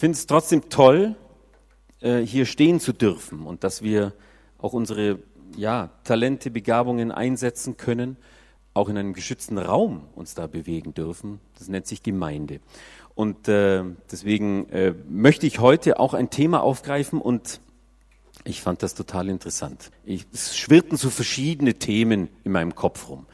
finde 0.00 0.16
es 0.16 0.26
trotzdem 0.26 0.70
toll, 0.70 1.14
äh, 2.00 2.20
hier 2.20 2.46
stehen 2.46 2.80
zu 2.80 2.94
dürfen 2.94 3.42
und 3.46 3.64
dass 3.64 3.82
wir 3.82 4.14
auch 4.56 4.72
unsere 4.72 5.18
ja, 5.56 5.90
Talente, 6.04 6.50
Begabungen 6.50 7.12
einsetzen 7.12 7.76
können, 7.76 8.16
auch 8.72 8.88
in 8.88 8.96
einem 8.96 9.12
geschützten 9.12 9.58
Raum 9.58 10.08
uns 10.14 10.34
da 10.34 10.46
bewegen 10.46 10.94
dürfen. 10.94 11.38
Das 11.58 11.68
nennt 11.68 11.86
sich 11.86 12.02
Gemeinde. 12.02 12.60
Und 13.14 13.48
äh, 13.48 13.84
deswegen 14.10 14.70
äh, 14.70 14.94
möchte 15.06 15.46
ich 15.46 15.58
heute 15.58 16.00
auch 16.00 16.14
ein 16.14 16.30
Thema 16.30 16.62
aufgreifen 16.62 17.20
und 17.20 17.60
ich 18.44 18.62
fand 18.62 18.82
das 18.82 18.94
total 18.94 19.28
interessant. 19.28 19.90
Ich, 20.04 20.24
es 20.32 20.56
schwirrten 20.56 20.96
so 20.96 21.10
verschiedene 21.10 21.74
Themen 21.74 22.30
in 22.42 22.52
meinem 22.52 22.74
Kopf 22.74 23.10
rum. 23.10 23.26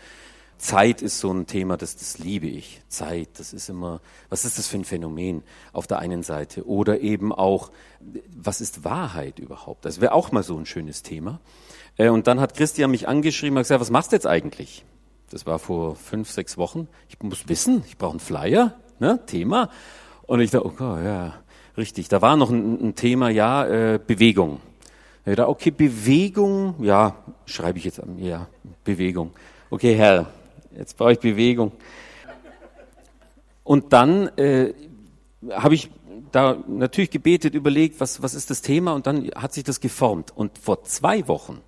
Zeit 0.59 1.03
ist 1.03 1.19
so 1.19 1.33
ein 1.33 1.47
Thema, 1.47 1.77
das, 1.77 1.97
das 1.97 2.19
liebe 2.19 2.47
ich. 2.47 2.83
Zeit, 2.89 3.29
das 3.39 3.53
ist 3.53 3.69
immer, 3.69 4.01
was 4.29 4.45
ist 4.45 4.59
das 4.59 4.67
für 4.67 4.79
ein 4.79 4.85
Phänomen 4.85 5.43
auf 5.73 5.87
der 5.87 5.99
einen 5.99 6.23
Seite? 6.23 6.67
Oder 6.67 7.01
eben 7.01 7.33
auch, 7.33 7.71
was 8.35 8.61
ist 8.61 8.85
Wahrheit 8.85 9.39
überhaupt? 9.39 9.85
Das 9.85 10.01
wäre 10.01 10.13
auch 10.13 10.33
mal 10.33 10.43
so 10.43 10.57
ein 10.57 10.67
schönes 10.67 11.03
Thema. 11.03 11.41
Äh, 11.97 12.09
und 12.09 12.27
dann 12.27 12.41
hat 12.41 12.55
Christian 12.55 12.91
mich 12.91 13.09
angeschrieben 13.09 13.57
und 13.57 13.63
gesagt, 13.63 13.81
was 13.81 13.91
machst 13.91 14.13
du 14.13 14.17
jetzt 14.17 14.27
eigentlich? 14.27 14.85
Das 15.31 15.47
war 15.47 15.59
vor 15.59 15.97
fünf, 15.97 16.31
sechs 16.31 16.57
Wochen. 16.57 16.89
Ich 17.09 17.21
muss 17.21 17.49
wissen, 17.49 17.83
ich 17.87 17.99
brauche 17.99 18.13
einen 18.13 18.21
Flyer, 18.21 18.77
ne, 18.99 19.21
Thema. 19.27 19.71
Und 20.23 20.41
ich 20.41 20.51
dachte, 20.51 20.67
oh 20.67 20.73
Gott, 20.77 21.05
ja, 21.05 21.35
richtig. 21.77 22.09
Da 22.09 22.23
war 22.23 22.37
noch 22.37 22.51
ein, 22.51 22.89
ein 22.89 22.95
Thema, 22.95 23.29
ja, 23.31 23.67
äh, 23.67 24.01
Bewegung. 24.05 24.61
Ich 25.25 25.35
dachte, 25.35 25.49
okay, 25.49 25.73
Bewegung, 25.73 26.77
ja, 26.81 27.17
schreibe 27.47 27.79
ich 27.79 27.85
jetzt 27.85 28.01
an, 28.01 28.19
ja, 28.19 28.47
Bewegung. 28.85 29.33
Okay, 29.71 29.97
Herr, 29.97 30.29
jetzt 30.79 30.97
brauche 30.97 31.13
ich 31.13 31.19
Bewegung. 31.21 31.73
Und 33.65 33.93
dann 33.93 34.29
äh, 34.37 34.75
habe 35.51 35.75
ich 35.75 35.91
da 36.33 36.57
natürlich 36.67 37.11
gebetet, 37.11 37.55
überlegt, 37.55 38.01
was, 38.01 38.23
was 38.23 38.35
ist 38.35 38.51
das 38.51 38.63
Thema 38.63 38.93
und 38.93 39.07
dann 39.07 39.31
hat 39.35 39.53
sich 39.53 39.65
das 39.65 39.81
geformt. 39.81 40.33
Und 40.35 40.59
vor 40.59 40.85
zwei 40.85 41.27
Wochen, 41.29 41.61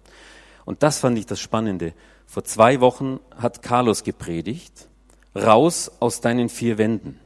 und 0.64 0.82
das 0.82 0.98
fand 0.98 1.18
ich 1.18 1.26
das 1.26 1.40
Spannende, 1.40 1.92
vor 2.26 2.44
zwei 2.44 2.80
Wochen 2.80 3.20
hat 3.36 3.62
Carlos 3.62 4.04
gepredigt, 4.04 4.88
raus 5.34 5.90
aus 6.00 6.20
deinen 6.20 6.48
vier 6.48 6.78
Wänden. 6.78 7.18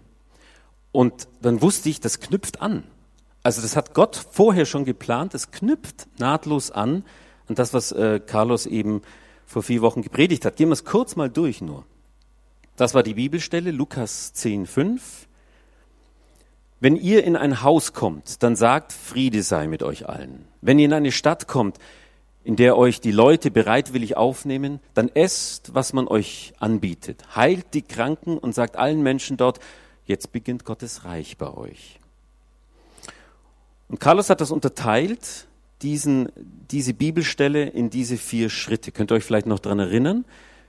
Und 0.92 1.26
dann 1.40 1.62
wusste 1.62 1.88
ich, 1.88 2.00
das 2.00 2.20
knüpft 2.20 2.60
an. 2.60 2.84
Also 3.42 3.60
das 3.62 3.76
hat 3.76 3.94
Gott 3.94 4.16
vorher 4.16 4.66
schon 4.66 4.84
geplant, 4.84 5.34
es 5.34 5.50
knüpft 5.50 6.06
nahtlos 6.18 6.70
an 6.70 7.04
an 7.48 7.54
das, 7.56 7.74
was 7.74 7.92
äh, 7.92 8.20
Carlos 8.20 8.66
eben 8.66 9.02
vor 9.52 9.62
vier 9.62 9.82
Wochen 9.82 10.02
gepredigt 10.02 10.44
hat. 10.44 10.56
Gehen 10.56 10.68
wir 10.68 10.74
es 10.74 10.84
kurz 10.84 11.14
mal 11.14 11.30
durch 11.30 11.60
nur. 11.60 11.84
Das 12.76 12.94
war 12.94 13.02
die 13.02 13.14
Bibelstelle, 13.14 13.70
Lukas 13.70 14.32
10, 14.32 14.66
5. 14.66 15.28
Wenn 16.80 16.96
ihr 16.96 17.22
in 17.22 17.36
ein 17.36 17.62
Haus 17.62 17.92
kommt, 17.92 18.42
dann 18.42 18.56
sagt, 18.56 18.92
Friede 18.92 19.42
sei 19.42 19.68
mit 19.68 19.82
euch 19.82 20.08
allen. 20.08 20.46
Wenn 20.62 20.78
ihr 20.78 20.86
in 20.86 20.92
eine 20.92 21.12
Stadt 21.12 21.46
kommt, 21.46 21.78
in 22.44 22.56
der 22.56 22.76
euch 22.76 23.00
die 23.00 23.12
Leute 23.12 23.50
bereitwillig 23.50 24.16
aufnehmen, 24.16 24.80
dann 24.94 25.08
esst, 25.08 25.74
was 25.74 25.92
man 25.92 26.08
euch 26.08 26.54
anbietet. 26.58 27.36
Heilt 27.36 27.66
die 27.74 27.82
Kranken 27.82 28.38
und 28.38 28.54
sagt 28.54 28.76
allen 28.76 29.02
Menschen 29.02 29.36
dort, 29.36 29.60
jetzt 30.06 30.32
beginnt 30.32 30.64
Gottes 30.64 31.04
Reich 31.04 31.36
bei 31.36 31.52
euch. 31.54 32.00
Und 33.88 34.00
Carlos 34.00 34.30
hat 34.30 34.40
das 34.40 34.50
unterteilt 34.50 35.46
diesen, 35.82 36.28
diese 36.70 36.94
Bibelstelle 36.94 37.68
in 37.68 37.90
diese 37.90 38.16
vier 38.16 38.50
Schritte. 38.50 38.92
Könnt 38.92 39.12
ihr 39.12 39.16
euch 39.16 39.24
vielleicht 39.24 39.46
noch 39.46 39.58
dran 39.58 39.78
erinnern? 39.78 40.24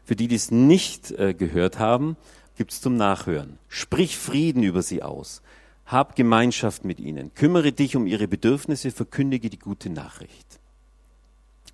Für 0.05 0.15
die, 0.15 0.27
die 0.27 0.35
es 0.35 0.51
nicht 0.51 1.11
äh, 1.11 1.33
gehört 1.33 1.79
haben, 1.79 2.17
gibt 2.57 2.71
es 2.71 2.81
zum 2.81 2.97
Nachhören. 2.97 3.57
Sprich 3.67 4.17
Frieden 4.17 4.63
über 4.63 4.81
sie 4.81 5.01
aus. 5.01 5.41
Hab 5.85 6.15
Gemeinschaft 6.15 6.85
mit 6.85 6.99
ihnen. 6.99 7.33
Kümmere 7.33 7.71
dich 7.71 7.95
um 7.95 8.07
ihre 8.07 8.27
Bedürfnisse. 8.27 8.91
Verkündige 8.91 9.49
die 9.49 9.59
gute 9.59 9.89
Nachricht. 9.89 10.59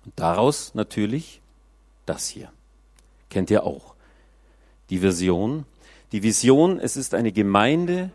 Und 0.04 0.12
daraus 0.16 0.74
natürlich 0.74 1.40
das 2.06 2.28
hier. 2.28 2.52
Kennt 3.28 3.50
ihr 3.50 3.64
auch. 3.64 3.94
Die 4.90 5.02
Vision. 5.02 5.64
Die 6.12 6.22
Vision, 6.22 6.80
es 6.80 6.96
ist 6.96 7.14
eine 7.14 7.32
Gemeinde, 7.32 8.10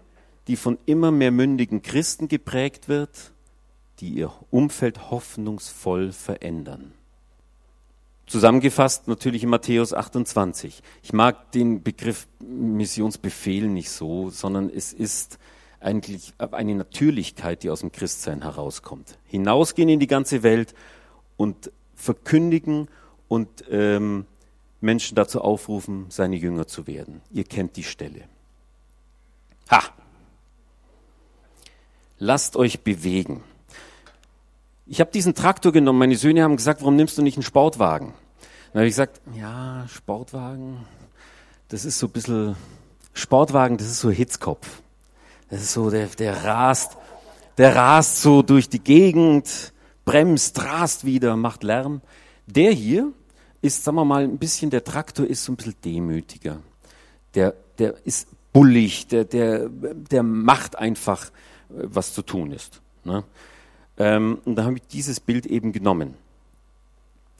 die 0.47 0.57
von 0.57 0.77
immer 0.85 1.11
mehr 1.11 1.31
mündigen 1.31 1.81
Christen 1.81 2.27
geprägt 2.27 2.89
wird, 2.89 3.31
die 3.99 4.09
ihr 4.09 4.31
Umfeld 4.51 5.09
hoffnungsvoll 5.11 6.11
verändern. 6.11 6.93
Zusammengefasst 8.27 9.07
natürlich 9.07 9.43
in 9.43 9.49
Matthäus 9.49 9.93
28. 9.93 10.81
Ich 11.03 11.13
mag 11.13 11.51
den 11.51 11.83
Begriff 11.83 12.27
Missionsbefehl 12.39 13.67
nicht 13.67 13.91
so, 13.91 14.31
sondern 14.31 14.69
es 14.69 14.93
ist 14.93 15.37
eigentlich 15.79 16.33
eine 16.39 16.73
Natürlichkeit, 16.73 17.61
die 17.61 17.69
aus 17.69 17.81
dem 17.81 17.91
Christsein 17.91 18.41
herauskommt. 18.41 19.19
Hinausgehen 19.25 19.89
in 19.89 19.99
die 19.99 20.07
ganze 20.07 20.41
Welt 20.41 20.73
und 21.37 21.71
verkündigen 21.93 22.87
und 23.27 23.63
ähm, 23.69 24.25
Menschen 24.81 25.15
dazu 25.15 25.41
aufrufen, 25.41 26.07
seine 26.09 26.35
Jünger 26.35 26.65
zu 26.65 26.87
werden. 26.87 27.21
Ihr 27.31 27.43
kennt 27.43 27.75
die 27.75 27.83
Stelle. 27.83 28.23
Ha! 29.69 29.81
Lasst 32.17 32.55
euch 32.55 32.81
bewegen. 32.81 33.43
Ich 34.87 34.99
habe 34.99 35.09
diesen 35.09 35.33
Traktor 35.33 35.71
genommen. 35.71 35.97
Meine 35.97 36.15
Söhne 36.15 36.43
haben 36.43 36.57
gesagt, 36.57 36.81
warum 36.81 36.95
nimmst 36.95 37.17
du 37.17 37.23
nicht 37.23 37.37
einen 37.37 37.43
Sportwagen? 37.43 38.13
Dann 38.71 38.81
habe 38.81 38.85
ich 38.85 38.91
gesagt, 38.91 39.19
ja, 39.35 39.87
Sportwagen, 39.87 40.85
das 41.69 41.85
ist 41.85 41.97
so 41.97 42.05
ein 42.05 42.11
bisschen, 42.11 42.55
Sportwagen, 43.13 43.77
das 43.77 43.87
ist 43.87 43.99
so 43.99 44.11
Hitzkopf. 44.11 44.83
Das 45.49 45.61
ist 45.61 45.73
so, 45.73 45.89
der, 45.89 46.05
der 46.07 46.43
rast, 46.43 46.97
der 47.57 47.75
rast 47.75 48.21
so 48.21 48.43
durch 48.43 48.69
die 48.69 48.83
Gegend, 48.83 49.73
bremst, 50.03 50.63
rast 50.63 51.03
wieder, 51.03 51.35
macht 51.35 51.63
Lärm. 51.63 52.01
Der 52.45 52.71
hier 52.71 53.11
ist, 53.63 53.83
sagen 53.83 53.97
wir 53.97 54.05
mal, 54.05 54.23
ein 54.23 54.37
bisschen, 54.37 54.69
der 54.69 54.83
Traktor 54.83 55.25
ist 55.25 55.45
so 55.45 55.53
ein 55.53 55.55
bisschen 55.55 55.75
demütiger. 55.83 56.59
Der, 57.33 57.55
der 57.79 57.95
ist 58.05 58.27
bullig, 58.53 59.07
der, 59.07 59.25
der, 59.25 59.67
der 59.67 60.21
macht 60.21 60.77
einfach, 60.77 61.31
was 61.69 62.13
zu 62.13 62.21
tun 62.21 62.51
ist. 62.51 62.81
Ne? 63.03 63.23
Ähm, 63.97 64.39
und 64.45 64.55
da 64.55 64.65
habe 64.65 64.75
ich 64.75 64.87
dieses 64.87 65.19
Bild 65.19 65.45
eben 65.45 65.71
genommen. 65.71 66.15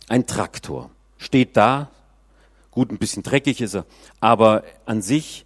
Ein 0.07 0.27
Traktor 0.27 0.89
steht 1.17 1.57
da, 1.57 1.89
gut, 2.71 2.91
ein 2.91 2.97
bisschen 2.97 3.23
dreckig 3.23 3.61
ist 3.61 3.75
er, 3.75 3.85
aber 4.19 4.63
an 4.85 5.01
sich, 5.01 5.45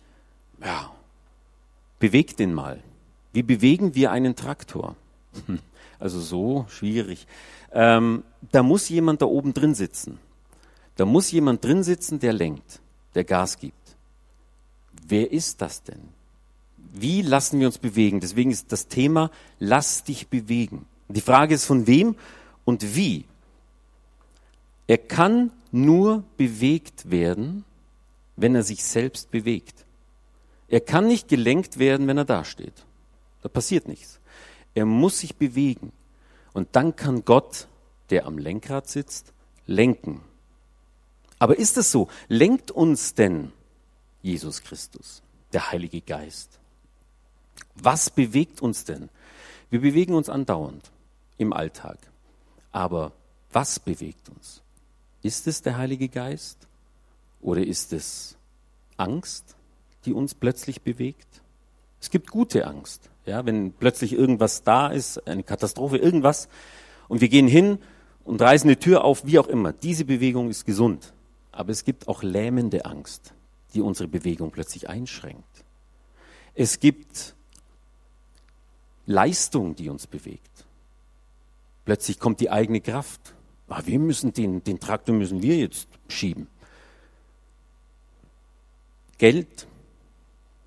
ja, 0.61 0.91
bewegt 1.99 2.39
den 2.39 2.53
mal. 2.53 2.81
Wie 3.33 3.43
bewegen 3.43 3.95
wir 3.95 4.11
einen 4.11 4.35
Traktor? 4.35 4.95
Also 6.01 6.21
so 6.21 6.65
schwierig. 6.69 7.27
Ähm, 7.73 8.23
da 8.53 8.63
muss 8.63 8.87
jemand 8.87 9.21
da 9.21 9.25
oben 9.25 9.53
drin 9.53 9.75
sitzen. 9.75 10.17
Da 10.95 11.03
muss 11.03 11.29
jemand 11.29 11.63
drin 11.65 11.83
sitzen, 11.83 12.19
der 12.19 12.31
lenkt, 12.31 12.79
der 13.15 13.25
Gas 13.25 13.59
gibt. 13.59 13.75
Wer 15.07 15.31
ist 15.31 15.61
das 15.61 15.83
denn? 15.83 15.99
Wie 16.93 17.21
lassen 17.21 17.59
wir 17.59 17.67
uns 17.67 17.77
bewegen? 17.77 18.21
Deswegen 18.21 18.49
ist 18.49 18.71
das 18.71 18.87
Thema, 18.87 19.29
lass 19.59 20.05
dich 20.05 20.29
bewegen. 20.29 20.85
Die 21.09 21.21
Frage 21.21 21.55
ist 21.55 21.65
von 21.65 21.87
wem 21.87 22.15
und 22.65 22.95
wie. 22.95 23.25
Er 24.85 24.99
kann 24.99 25.51
nur 25.71 26.23
bewegt 26.37 27.09
werden, 27.09 27.65
wenn 28.35 28.55
er 28.55 28.63
sich 28.63 28.83
selbst 28.83 29.31
bewegt. 29.31 29.85
Er 30.67 30.81
kann 30.81 31.07
nicht 31.07 31.27
gelenkt 31.27 31.79
werden, 31.79 32.07
wenn 32.07 32.17
er 32.17 32.25
dasteht. 32.25 32.85
Da 33.41 33.49
passiert 33.49 33.87
nichts. 33.87 34.19
Er 34.75 34.85
muss 34.85 35.19
sich 35.19 35.35
bewegen. 35.35 35.91
Und 36.53 36.69
dann 36.73 36.95
kann 36.95 37.25
Gott, 37.25 37.67
der 38.11 38.27
am 38.27 38.37
Lenkrad 38.37 38.87
sitzt, 38.87 39.33
lenken. 39.65 40.21
Aber 41.39 41.57
ist 41.57 41.77
es 41.77 41.91
so? 41.91 42.07
Lenkt 42.27 42.69
uns 42.69 43.15
denn 43.15 43.51
Jesus 44.21 44.61
Christus, 44.61 45.23
der 45.53 45.71
Heilige 45.71 46.01
Geist? 46.01 46.59
Was 47.75 48.11
bewegt 48.11 48.61
uns 48.61 48.83
denn? 48.83 49.09
Wir 49.71 49.81
bewegen 49.81 50.13
uns 50.13 50.29
andauernd 50.29 50.91
im 51.39 51.53
Alltag. 51.53 51.97
Aber 52.71 53.13
was 53.51 53.79
bewegt 53.79 54.29
uns? 54.29 54.61
Ist 55.23 55.47
es 55.47 55.61
der 55.61 55.77
Heilige 55.77 56.07
Geist 56.07 56.67
oder 57.41 57.65
ist 57.65 57.93
es 57.93 58.37
Angst, 58.97 59.55
die 60.05 60.13
uns 60.13 60.35
plötzlich 60.35 60.81
bewegt? 60.81 61.41
Es 61.99 62.09
gibt 62.09 62.29
gute 62.29 62.67
Angst. 62.67 63.09
Ja, 63.25 63.45
wenn 63.45 63.73
plötzlich 63.73 64.13
irgendwas 64.13 64.63
da 64.63 64.87
ist, 64.87 65.27
eine 65.27 65.43
Katastrophe, 65.43 65.97
irgendwas, 65.97 66.47
und 67.07 67.21
wir 67.21 67.29
gehen 67.29 67.47
hin 67.47 67.79
und 68.23 68.41
reißen 68.41 68.69
die 68.69 68.75
Tür 68.75 69.03
auf, 69.03 69.25
wie 69.25 69.39
auch 69.39 69.47
immer. 69.47 69.73
Diese 69.73 70.05
Bewegung 70.05 70.49
ist 70.49 70.65
gesund. 70.65 71.13
Aber 71.51 71.71
es 71.71 71.83
gibt 71.83 72.07
auch 72.07 72.23
lähmende 72.23 72.85
Angst, 72.85 73.33
die 73.73 73.81
unsere 73.81 74.07
Bewegung 74.07 74.51
plötzlich 74.51 74.87
einschränkt. 74.89 75.65
Es 76.53 76.79
gibt 76.79 77.35
Leistung, 79.05 79.75
die 79.75 79.89
uns 79.89 80.07
bewegt. 80.07 80.65
Plötzlich 81.85 82.19
kommt 82.19 82.39
die 82.39 82.49
eigene 82.49 82.81
Kraft. 82.81 83.33
Ah, 83.67 83.81
wir 83.85 83.99
müssen 83.99 84.33
den, 84.33 84.63
den 84.63 84.79
Traktor 84.79 85.15
müssen 85.15 85.41
wir 85.41 85.57
jetzt 85.57 85.87
schieben. 86.07 86.47
Geld 89.17 89.67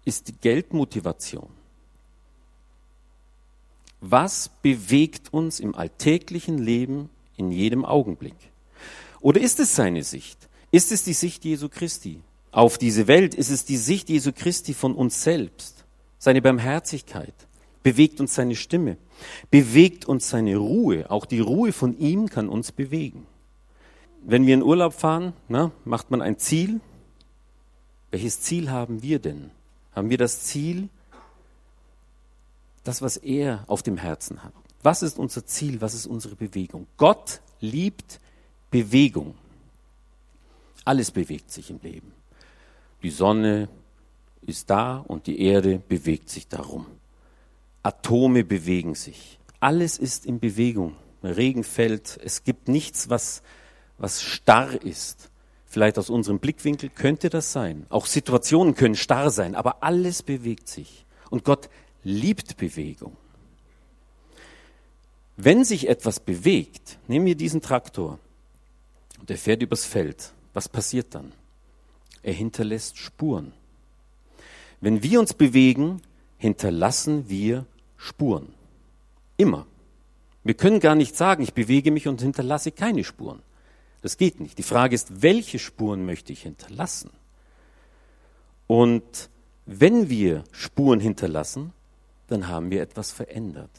ist 0.05 0.29
die 0.29 0.35
Geldmotivation. 0.35 1.49
Was 4.01 4.51
bewegt 4.63 5.33
uns 5.33 5.61
im 5.61 5.75
alltäglichen 5.75 6.59
Leben 6.59 7.09
in 7.37 7.51
jedem 7.51 7.85
Augenblick? 7.85 8.37
Oder 9.21 9.41
ist 9.41 9.61
es 9.61 9.75
seine 9.77 10.03
Sicht? 10.03 10.49
Ist 10.71 10.91
es 10.91 11.05
die 11.05 11.13
Sicht 11.13 11.45
Jesu 11.45 11.69
Christi 11.69 12.21
auf 12.51 12.79
diese 12.79 13.07
Welt? 13.07 13.35
Ist 13.35 13.51
es 13.51 13.65
die 13.65 13.77
Sicht 13.77 14.09
Jesu 14.09 14.33
Christi 14.33 14.75
von 14.75 14.95
uns 14.95 15.23
selbst? 15.23 15.85
Seine 16.19 16.43
Barmherzigkeit? 16.43 17.35
Bewegt 17.83 18.21
uns 18.21 18.35
seine 18.35 18.55
Stimme? 18.57 18.97
Bewegt 19.51 20.05
uns 20.05 20.29
seine 20.29 20.57
Ruhe? 20.57 21.11
Auch 21.11 21.27
die 21.27 21.41
Ruhe 21.41 21.73
von 21.73 21.99
ihm 21.99 22.29
kann 22.29 22.49
uns 22.49 22.73
bewegen. 22.73 23.27
Wenn 24.25 24.47
wir 24.47 24.55
in 24.55 24.63
Urlaub 24.63 24.93
fahren, 24.93 25.33
na, 25.49 25.73
macht 25.85 26.11
man 26.11 26.23
ein 26.23 26.39
Ziel. 26.39 26.81
Welches 28.11 28.41
Ziel 28.41 28.71
haben 28.71 29.03
wir 29.03 29.19
denn? 29.19 29.51
Haben 29.95 30.11
wir 30.11 30.19
das 30.19 30.45
Ziel, 30.45 30.89
das, 32.85 33.03
was 33.03 33.17
er 33.17 33.65
auf 33.67 33.83
dem 33.83 33.97
Herzen 33.97 34.43
hat. 34.43 34.53
Was 34.83 35.03
ist 35.03 35.19
unser 35.19 35.47
Ziel? 35.47 35.81
Was 35.81 35.95
ist 35.95 36.07
unsere 36.07 36.35
Bewegung? 36.35 36.87
Gott 36.97 37.41
liebt 37.61 38.21
Bewegung. 38.71 39.35
Alles 40.85 41.11
bewegt 41.11 41.51
sich 41.51 41.71
im 41.71 41.79
Leben. 41.83 42.13
Die 43.03 43.11
Sonne 43.11 43.69
ist 44.43 44.71
da 44.71 44.99
und 44.99 45.27
die 45.27 45.41
Erde 45.41 45.81
bewegt 45.89 46.29
sich 46.29 46.49
darum. 46.49 46.87
Atome 47.83 48.45
bewegen 48.45 48.95
sich. 48.95 49.39
Alles 49.61 49.99
ist 49.99 50.27
in 50.27 50.41
Bewegung. 50.41 50.97
Regen 51.23 51.65
fällt. 51.65 52.19
Es 52.23 52.45
gibt 52.45 52.69
nichts, 52.69 53.11
was, 53.11 53.43
was 53.99 54.23
starr 54.23 54.83
ist. 54.83 55.31
Vielleicht 55.67 55.99
aus 55.99 56.11
unserem 56.11 56.39
Blickwinkel 56.39 56.91
könnte 56.91 57.31
das 57.31 57.53
sein. 57.53 57.87
Auch 57.89 58.07
Situationen 58.07 58.75
können 58.75 58.95
starr 58.95 59.31
sein, 59.31 59.55
aber 59.55 59.83
alles 59.83 60.23
bewegt 60.23 60.69
sich. 60.69 61.07
Und 61.31 61.45
Gott 61.45 61.71
liebt 62.05 62.57
Bewegung. 62.57 63.17
Wenn 65.37 65.65
sich 65.65 65.89
etwas 65.89 66.21
bewegt, 66.21 66.99
nehmen 67.09 67.27
wir 67.27 67.37
diesen 67.37 67.63
Traktor, 67.63 68.19
der 69.29 69.39
fährt 69.39 69.63
übers 69.63 69.87
Feld, 69.87 70.33
was 70.53 70.69
passiert 70.69 71.15
dann? 71.15 71.33
Er 72.23 72.35
hinterlässt 72.35 72.99
Spuren. 72.99 73.53
Wenn 74.81 75.03
wir 75.03 75.21
uns 75.21 75.33
bewegen, 75.33 76.03
hinterlassen 76.37 77.29
wir 77.29 77.67
Spuren. 78.03 78.53
Immer. 79.37 79.65
Wir 80.43 80.55
können 80.55 80.81
gar 80.81 80.97
nicht 80.97 81.17
sagen, 81.17 81.45
ich 81.45 81.55
bewege 81.55 81.93
mich 81.93 82.09
und 82.09 82.21
hinterlasse 82.21 82.73
keine 82.73 83.05
Spuren. 83.05 83.43
Das 84.01 84.17
geht 84.17 84.41
nicht. 84.41 84.59
Die 84.59 84.65
Frage 84.65 84.97
ist, 84.97 85.23
welche 85.23 85.61
Spuren 85.61 86.05
möchte 86.05 86.33
ich 86.33 86.43
hinterlassen? 86.43 87.11
Und 88.67 89.31
wenn 89.67 90.11
wir 90.11 90.43
Spuren 90.51 90.99
hinterlassen, 90.99 91.73
dann 92.27 92.49
haben 92.49 92.73
wir 92.73 92.83
etwas 92.83 93.13
verändert. 93.13 93.71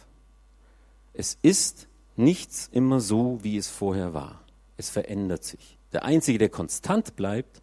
Es 1.12 1.38
ist 1.42 1.90
nichts 2.16 2.70
immer 2.72 3.02
so, 3.02 3.40
wie 3.44 3.58
es 3.58 3.68
vorher 3.68 4.14
war. 4.14 4.42
Es 4.78 4.90
verändert 4.90 5.44
sich. 5.44 5.78
Der 5.92 6.06
Einzige, 6.06 6.38
der 6.38 6.50
konstant 6.50 7.18
bleibt, 7.18 7.62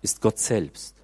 ist 0.00 0.22
Gott 0.22 0.38
selbst. 0.38 0.96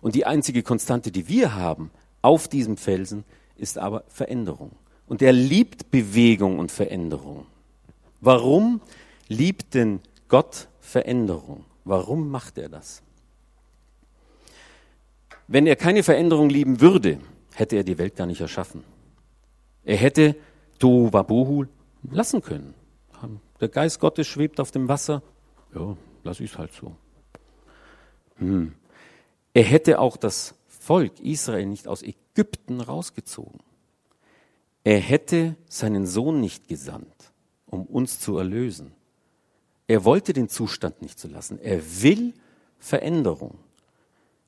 Und 0.00 0.14
die 0.14 0.24
einzige 0.24 0.62
Konstante, 0.62 1.10
die 1.10 1.26
wir 1.26 1.56
haben 1.56 1.90
auf 2.22 2.46
diesem 2.46 2.76
Felsen, 2.76 3.24
ist 3.56 3.78
aber 3.78 4.04
Veränderung. 4.08 4.72
Und 5.06 5.22
er 5.22 5.32
liebt 5.32 5.90
Bewegung 5.90 6.58
und 6.58 6.72
Veränderung. 6.72 7.46
Warum 8.20 8.80
liebt 9.28 9.74
denn 9.74 10.00
Gott 10.28 10.68
Veränderung? 10.80 11.64
Warum 11.84 12.30
macht 12.30 12.58
er 12.58 12.68
das? 12.68 13.02
Wenn 15.46 15.66
er 15.66 15.76
keine 15.76 16.02
Veränderung 16.02 16.48
lieben 16.48 16.80
würde, 16.80 17.20
hätte 17.54 17.76
er 17.76 17.84
die 17.84 17.98
Welt 17.98 18.16
gar 18.16 18.26
nicht 18.26 18.40
erschaffen. 18.40 18.82
Er 19.84 19.96
hätte 19.96 20.34
Do 20.78 21.12
Wabohu 21.12 21.66
lassen 22.10 22.42
können. 22.42 22.74
Der 23.60 23.68
Geist 23.68 24.00
Gottes 24.00 24.26
schwebt 24.26 24.60
auf 24.60 24.72
dem 24.72 24.88
Wasser. 24.88 25.22
Ja, 25.74 25.96
lass 26.24 26.40
ich 26.40 26.52
es 26.52 26.58
halt 26.58 26.72
so. 26.72 26.96
Hm. 28.38 28.74
Er 29.54 29.62
hätte 29.62 30.00
auch 30.00 30.16
das 30.16 30.54
Volk 30.86 31.18
Israel 31.18 31.66
nicht 31.66 31.88
aus 31.88 32.04
Ägypten 32.04 32.80
rausgezogen. 32.80 33.58
Er 34.84 35.00
hätte 35.00 35.56
seinen 35.68 36.06
Sohn 36.06 36.40
nicht 36.40 36.68
gesandt, 36.68 37.32
um 37.66 37.86
uns 37.86 38.20
zu 38.20 38.38
erlösen. 38.38 38.92
Er 39.88 40.04
wollte 40.04 40.32
den 40.32 40.48
Zustand 40.48 41.02
nicht 41.02 41.18
zu 41.18 41.26
lassen. 41.26 41.58
Er 41.58 41.80
will 42.02 42.34
Veränderung. 42.78 43.58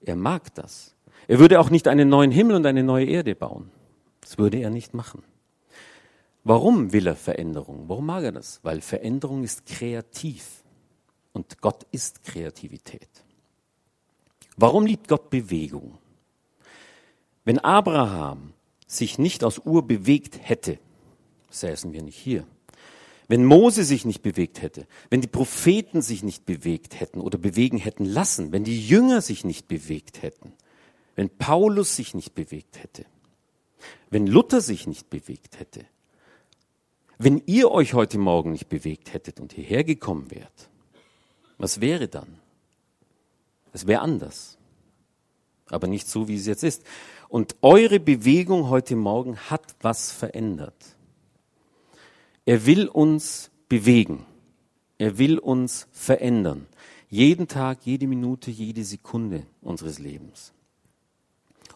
Er 0.00 0.14
mag 0.14 0.55
das. 0.55 0.94
Er 1.26 1.40
würde 1.40 1.58
auch 1.58 1.70
nicht 1.70 1.88
einen 1.88 2.08
neuen 2.08 2.31
Himmel 2.31 2.55
und 2.55 2.67
eine 2.67 2.85
neue 2.85 3.06
Erde 3.06 3.35
bauen. 3.35 3.73
Das 4.20 4.38
würde 4.38 4.58
er 4.58 4.70
nicht 4.70 4.94
machen. 4.94 5.25
Warum 6.44 6.93
will 6.93 7.08
er 7.08 7.17
Veränderung? 7.17 7.88
Warum 7.88 8.06
mag 8.06 8.23
er 8.23 8.32
das? 8.32 8.61
Weil 8.62 8.81
Veränderung 8.81 9.43
ist 9.43 9.67
kreativ 9.67 10.62
und 11.32 11.61
Gott 11.61 11.85
ist 11.90 12.23
Kreativität. 12.23 13.11
Warum 14.56 14.87
liebt 14.87 15.08
Gott 15.08 15.31
Bewegung? 15.31 15.99
Wenn 17.49 17.61
Abraham 17.61 18.53
sich 18.87 19.19
nicht 19.19 19.43
aus 19.43 19.59
Ur 19.65 19.87
bewegt 19.87 20.39
hätte, 20.43 20.79
säßen 21.49 21.95
wir 21.95 22.03
nicht 22.03 22.19
hier. 22.19 22.47
Wenn 23.27 23.43
Mose 23.43 23.85
sich 23.85 24.05
nicht 24.05 24.21
bewegt 24.21 24.61
hätte, 24.61 24.87
wenn 25.09 25.23
die 25.23 25.29
Propheten 25.29 26.03
sich 26.03 26.23
nicht 26.23 26.45
bewegt 26.45 27.00
hätten 27.00 27.23
oder 27.23 27.39
bewegen 27.39 27.79
hätten 27.79 28.05
lassen, 28.05 28.53
wenn 28.53 28.65
die 28.65 28.87
Jünger 28.87 29.23
sich 29.23 29.47
nicht 29.47 29.67
bewegt 29.67 30.21
hätten, 30.21 30.53
wenn 31.17 31.31
Paulus 31.31 31.97
sich 31.97 32.12
nicht 32.12 32.35
bewegt 32.35 32.83
hätte, 32.83 33.06
wenn 34.11 34.27
Luther 34.27 34.61
sich 34.61 34.87
nicht 34.87 35.09
bewegt 35.09 35.59
hätte, 35.59 35.87
wenn 37.17 37.43
ihr 37.47 37.71
euch 37.71 37.95
heute 37.95 38.19
Morgen 38.19 38.53
nicht 38.53 38.69
bewegt 38.69 39.15
hättet 39.15 39.41
und 39.41 39.55
hierher 39.55 39.85
gekommen 39.85 40.31
wärt, 40.31 40.69
was 41.56 41.81
wäre 41.81 42.09
dann? 42.09 42.41
Es 43.73 43.87
wäre 43.87 44.03
anders, 44.03 44.59
aber 45.71 45.87
nicht 45.87 46.09
so, 46.09 46.28
wie 46.28 46.37
es 46.37 46.47
jetzt 46.47 46.62
ist. 46.62 46.85
Und 47.28 47.56
eure 47.61 48.00
Bewegung 48.00 48.68
heute 48.68 48.97
Morgen 48.97 49.37
hat 49.37 49.76
was 49.82 50.11
verändert. 50.11 50.97
Er 52.47 52.64
will 52.64 52.88
uns 52.88 53.50
bewegen. 53.68 54.25
Er 54.97 55.18
will 55.18 55.38
uns 55.38 55.87
verändern. 55.92 56.66
Jeden 57.11 57.47
Tag, 57.47 57.80
jede 57.85 58.06
Minute, 58.06 58.50
jede 58.50 58.85
Sekunde 58.85 59.47
unseres 59.61 59.99
Lebens. 59.99 60.52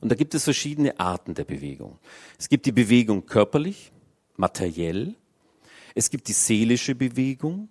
Und 0.00 0.08
da 0.08 0.16
gibt 0.16 0.34
es 0.34 0.44
verschiedene 0.44 0.98
Arten 0.98 1.34
der 1.34 1.44
Bewegung. 1.44 1.98
Es 2.38 2.48
gibt 2.48 2.66
die 2.66 2.72
Bewegung 2.72 3.24
körperlich, 3.26 3.92
materiell. 4.36 5.14
Es 5.94 6.10
gibt 6.10 6.28
die 6.28 6.32
seelische 6.32 6.94
Bewegung, 6.94 7.68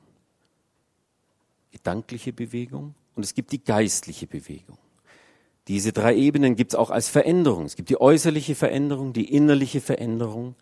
gedankliche 1.72 2.32
Bewegung. 2.32 2.96
Und 3.16 3.24
es 3.24 3.34
gibt 3.34 3.52
die 3.52 3.64
geistliche 3.64 4.28
Bewegung. 4.28 4.78
Diese 5.68 5.94
drei 5.94 6.16
Ebenen 6.16 6.56
gibt 6.56 6.74
es 6.74 6.80
auch 6.80 6.90
als 6.90 7.10
Veränderung. 7.10 7.66
Es 7.66 7.76
gibt 7.76 7.90
die 7.90 8.02
äußerliche 8.02 8.56
Veränderung, 8.56 9.14
die 9.14 9.34
innerliche 9.34 9.80
Veränderung 9.80 10.56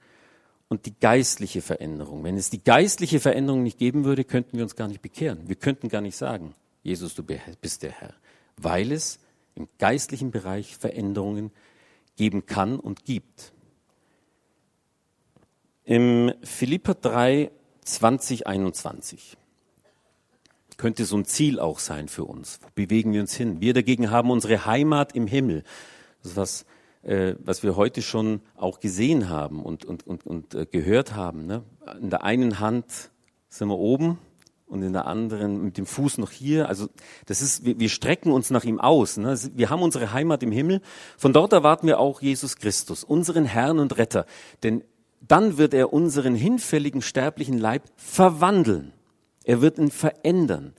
und 0.67 0.85
die 0.85 0.93
geistliche 0.99 1.61
Veränderung. 1.61 2.23
Wenn 2.23 2.37
es 2.37 2.49
die 2.49 2.63
geistliche 2.63 3.19
Veränderung 3.19 3.63
nicht 3.63 3.79
geben 3.79 4.03
würde, 4.03 4.23
könnten 4.23 4.57
wir 4.57 4.63
uns 4.63 4.75
gar 4.75 4.87
nicht 4.87 5.01
bekehren. 5.01 5.47
Wir 5.47 5.55
könnten 5.55 5.89
gar 5.89 6.01
nicht 6.01 6.15
sagen, 6.15 6.53
Jesus, 6.83 7.15
du 7.15 7.23
bist 7.23 7.83
der 7.83 7.91
Herr, 7.91 8.13
weil 8.57 8.91
es 8.91 9.19
im 9.55 9.67
geistlichen 9.77 10.31
Bereich 10.31 10.77
Veränderungen 10.77 11.51
geben 12.17 12.45
kann 12.45 12.79
und 12.79 13.05
gibt. 13.05 13.53
Im 15.85 16.33
Philipper 16.43 16.93
3, 16.93 17.51
2021 17.83 19.37
könnte 20.79 21.05
so 21.05 21.17
ein 21.17 21.25
Ziel 21.25 21.59
auch 21.59 21.77
sein 21.77 22.07
für 22.07 22.23
uns. 22.23 22.59
Wo 22.63 22.67
bewegen 22.73 23.13
wir 23.13 23.21
uns 23.21 23.35
hin? 23.35 23.61
Wir 23.61 23.73
dagegen 23.73 24.09
haben 24.09 24.31
unsere 24.31 24.65
Heimat 24.65 25.13
im 25.13 25.27
Himmel. 25.27 25.63
Das 26.23 26.31
ist 26.31 26.37
was, 26.37 26.65
äh, 27.03 27.35
was 27.43 27.61
wir 27.61 27.75
heute 27.75 28.01
schon 28.01 28.41
auch 28.55 28.79
gesehen 28.79 29.29
haben 29.29 29.61
und, 29.61 29.85
und, 29.85 30.07
und, 30.07 30.25
und 30.25 30.55
äh, 30.55 30.65
gehört 30.65 31.15
haben. 31.15 31.45
Ne? 31.45 31.63
In 32.01 32.09
der 32.09 32.23
einen 32.23 32.59
Hand 32.59 33.11
sind 33.49 33.67
wir 33.67 33.77
oben 33.77 34.19
und 34.67 34.81
in 34.81 34.93
der 34.93 35.05
anderen 35.05 35.65
mit 35.65 35.77
dem 35.77 35.85
Fuß 35.85 36.17
noch 36.17 36.31
hier. 36.31 36.69
Also 36.69 36.87
das 37.25 37.41
ist, 37.41 37.65
wir, 37.65 37.77
wir 37.77 37.89
strecken 37.89 38.31
uns 38.31 38.49
nach 38.49 38.63
ihm 38.63 38.79
aus. 38.79 39.17
Ne? 39.17 39.37
Wir 39.55 39.69
haben 39.69 39.81
unsere 39.81 40.13
Heimat 40.13 40.43
im 40.43 40.53
Himmel. 40.53 40.81
Von 41.17 41.33
dort 41.33 41.51
erwarten 41.51 41.87
wir 41.87 41.99
auch 41.99 42.21
Jesus 42.21 42.55
Christus, 42.55 43.03
unseren 43.03 43.43
Herrn 43.43 43.79
und 43.79 43.97
Retter. 43.97 44.25
Denn 44.63 44.83
dann 45.19 45.57
wird 45.57 45.73
er 45.73 45.91
unseren 45.91 46.35
hinfälligen 46.35 47.01
sterblichen 47.01 47.57
Leib 47.57 47.83
verwandeln. 47.97 48.93
Er 49.43 49.61
wird 49.61 49.77
ihn 49.77 49.91
verändern 49.91 50.73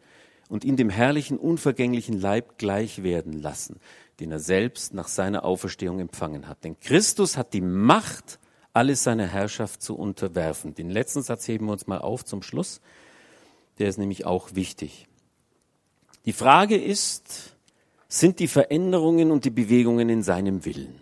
und 0.48 0.64
ihn 0.64 0.76
dem 0.76 0.90
herrlichen, 0.90 1.38
unvergänglichen 1.38 2.20
Leib 2.20 2.58
gleich 2.58 3.02
werden 3.02 3.40
lassen, 3.40 3.80
den 4.20 4.32
er 4.32 4.40
selbst 4.40 4.94
nach 4.94 5.08
seiner 5.08 5.44
Auferstehung 5.44 6.00
empfangen 6.00 6.48
hat. 6.48 6.64
Denn 6.64 6.78
Christus 6.80 7.36
hat 7.36 7.52
die 7.52 7.60
Macht, 7.60 8.38
alles 8.72 9.02
seiner 9.02 9.26
Herrschaft 9.26 9.82
zu 9.82 9.96
unterwerfen. 9.96 10.74
Den 10.74 10.90
letzten 10.90 11.22
Satz 11.22 11.48
heben 11.48 11.66
wir 11.66 11.72
uns 11.72 11.86
mal 11.88 11.98
auf 11.98 12.24
zum 12.24 12.42
Schluss 12.42 12.80
der 13.80 13.88
ist 13.88 13.98
nämlich 13.98 14.26
auch 14.26 14.54
wichtig. 14.54 15.08
Die 16.26 16.34
Frage 16.34 16.76
ist, 16.76 17.56
sind 18.08 18.38
die 18.38 18.46
Veränderungen 18.46 19.30
und 19.30 19.46
die 19.46 19.50
Bewegungen 19.50 20.10
in 20.10 20.22
seinem 20.22 20.66
Willen? 20.66 21.00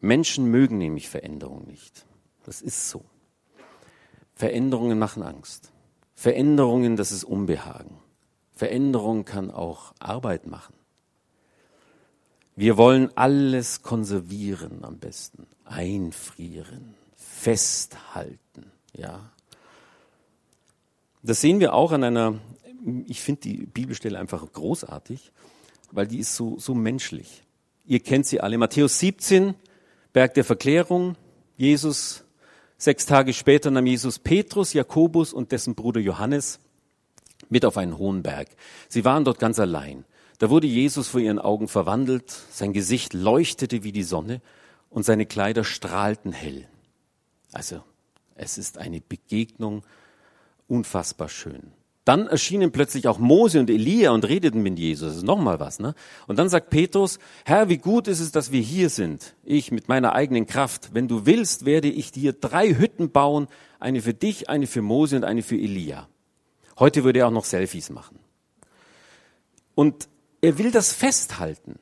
Menschen 0.00 0.46
mögen 0.46 0.78
nämlich 0.78 1.08
Veränderung 1.08 1.64
nicht. 1.68 2.06
Das 2.44 2.60
ist 2.60 2.88
so. 2.88 3.04
Veränderungen 4.40 4.98
machen 4.98 5.22
Angst. 5.22 5.70
Veränderungen, 6.14 6.96
das 6.96 7.12
ist 7.12 7.24
Unbehagen. 7.24 7.98
Veränderung 8.54 9.26
kann 9.26 9.50
auch 9.50 9.92
Arbeit 9.98 10.46
machen. 10.46 10.72
Wir 12.56 12.78
wollen 12.78 13.10
alles 13.16 13.82
konservieren 13.82 14.82
am 14.82 14.96
besten, 14.98 15.46
einfrieren, 15.66 16.94
festhalten, 17.16 18.72
ja. 18.94 19.30
Das 21.22 21.42
sehen 21.42 21.60
wir 21.60 21.74
auch 21.74 21.92
an 21.92 22.02
einer, 22.02 22.40
ich 23.08 23.20
finde 23.20 23.42
die 23.42 23.66
Bibelstelle 23.66 24.18
einfach 24.18 24.50
großartig, 24.50 25.32
weil 25.92 26.06
die 26.06 26.20
ist 26.20 26.34
so, 26.34 26.58
so 26.58 26.74
menschlich. 26.74 27.42
Ihr 27.84 28.00
kennt 28.00 28.24
sie 28.24 28.40
alle. 28.40 28.56
Matthäus 28.56 28.98
17, 29.00 29.54
Berg 30.14 30.32
der 30.32 30.44
Verklärung. 30.44 31.16
Jesus, 31.58 32.24
sechs 32.80 33.06
Tage 33.06 33.32
später 33.32 33.70
nahm 33.70 33.86
Jesus 33.86 34.18
Petrus, 34.18 34.72
Jakobus 34.72 35.32
und 35.32 35.52
dessen 35.52 35.74
Bruder 35.74 36.00
Johannes 36.00 36.58
mit 37.48 37.64
auf 37.64 37.76
einen 37.76 37.98
hohen 37.98 38.22
Berg. 38.22 38.48
Sie 38.88 39.04
waren 39.04 39.24
dort 39.24 39.38
ganz 39.38 39.58
allein. 39.58 40.04
Da 40.38 40.48
wurde 40.48 40.66
Jesus 40.66 41.08
vor 41.08 41.20
ihren 41.20 41.38
Augen 41.38 41.68
verwandelt, 41.68 42.32
sein 42.50 42.72
Gesicht 42.72 43.12
leuchtete 43.12 43.84
wie 43.84 43.92
die 43.92 44.02
Sonne 44.02 44.40
und 44.88 45.04
seine 45.04 45.26
Kleider 45.26 45.64
strahlten 45.64 46.32
hell. 46.32 46.66
Also 47.52 47.82
es 48.34 48.56
ist 48.56 48.78
eine 48.78 49.02
Begegnung 49.02 49.82
unfassbar 50.66 51.28
schön. 51.28 51.72
Dann 52.04 52.26
erschienen 52.26 52.72
plötzlich 52.72 53.08
auch 53.08 53.18
Mose 53.18 53.60
und 53.60 53.68
Elia 53.68 54.10
und 54.12 54.26
redeten 54.26 54.62
mit 54.62 54.78
Jesus. 54.78 55.08
Das 55.08 55.16
ist 55.18 55.24
nochmal 55.24 55.60
was, 55.60 55.80
ne? 55.80 55.94
Und 56.26 56.38
dann 56.38 56.48
sagt 56.48 56.70
Petrus, 56.70 57.18
Herr, 57.44 57.68
wie 57.68 57.76
gut 57.76 58.08
ist 58.08 58.20
es, 58.20 58.32
dass 58.32 58.52
wir 58.52 58.62
hier 58.62 58.88
sind. 58.88 59.34
Ich 59.44 59.70
mit 59.70 59.88
meiner 59.88 60.14
eigenen 60.14 60.46
Kraft. 60.46 60.90
Wenn 60.94 61.08
du 61.08 61.26
willst, 61.26 61.66
werde 61.66 61.88
ich 61.88 62.10
dir 62.10 62.32
drei 62.32 62.74
Hütten 62.74 63.10
bauen. 63.10 63.48
Eine 63.78 64.00
für 64.00 64.14
dich, 64.14 64.48
eine 64.48 64.66
für 64.66 64.82
Mose 64.82 65.16
und 65.16 65.24
eine 65.24 65.42
für 65.42 65.56
Elia. 65.56 66.08
Heute 66.78 67.04
würde 67.04 67.20
er 67.20 67.28
auch 67.28 67.32
noch 67.32 67.44
Selfies 67.44 67.90
machen. 67.90 68.18
Und 69.74 70.08
er 70.40 70.58
will 70.58 70.70
das 70.70 70.94
festhalten. 70.94 71.78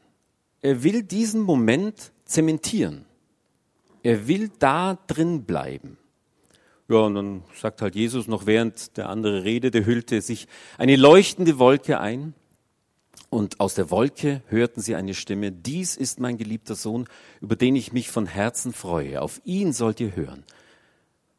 Er 0.62 0.82
will 0.82 1.04
diesen 1.04 1.40
Moment 1.40 2.10
zementieren. 2.24 3.04
Er 4.02 4.26
will 4.26 4.50
da 4.58 4.98
drin 5.06 5.44
bleiben. 5.44 5.96
Ja, 6.88 7.00
und 7.00 7.14
dann 7.14 7.44
sagt 7.54 7.82
halt 7.82 7.94
Jesus 7.94 8.28
noch 8.28 8.46
während 8.46 8.96
der 8.96 9.10
andere 9.10 9.44
redete, 9.44 9.84
hüllte 9.84 10.22
sich 10.22 10.48
eine 10.78 10.96
leuchtende 10.96 11.58
Wolke 11.58 12.00
ein. 12.00 12.34
Und 13.30 13.60
aus 13.60 13.74
der 13.74 13.90
Wolke 13.90 14.42
hörten 14.48 14.80
sie 14.80 14.94
eine 14.94 15.12
Stimme, 15.12 15.52
dies 15.52 15.96
ist 15.96 16.18
mein 16.18 16.38
geliebter 16.38 16.74
Sohn, 16.74 17.06
über 17.42 17.56
den 17.56 17.76
ich 17.76 17.92
mich 17.92 18.08
von 18.08 18.24
Herzen 18.24 18.72
freue. 18.72 19.20
Auf 19.20 19.42
ihn 19.44 19.74
sollt 19.74 20.00
ihr 20.00 20.16
hören. 20.16 20.44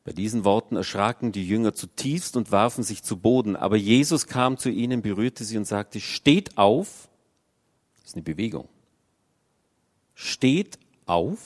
Bei 0.03 0.11
diesen 0.13 0.43
Worten 0.45 0.75
erschraken 0.75 1.31
die 1.31 1.47
Jünger 1.47 1.73
zutiefst 1.73 2.37
und 2.37 2.51
warfen 2.51 2.83
sich 2.83 3.01
zu 3.01 3.17
Boden. 3.17 3.55
Aber 3.55 3.75
Jesus 3.75 4.27
kam 4.27 4.57
zu 4.57 4.69
ihnen, 4.69 5.01
berührte 5.01 5.43
sie 5.43 5.57
und 5.57 5.65
sagte, 5.65 5.99
steht 5.99 6.59
auf. 6.59 7.09
Das 8.01 8.11
ist 8.11 8.15
eine 8.15 8.23
Bewegung. 8.23 8.69
Steht 10.13 10.77
auf. 11.07 11.39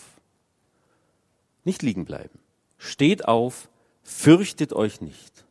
Nicht 1.63 1.81
liegen 1.81 2.03
bleiben. 2.03 2.37
Steht 2.77 3.27
auf 3.29 3.69
Fürchtet 4.03 4.73
euch 4.73 5.01
nicht. 5.01 5.45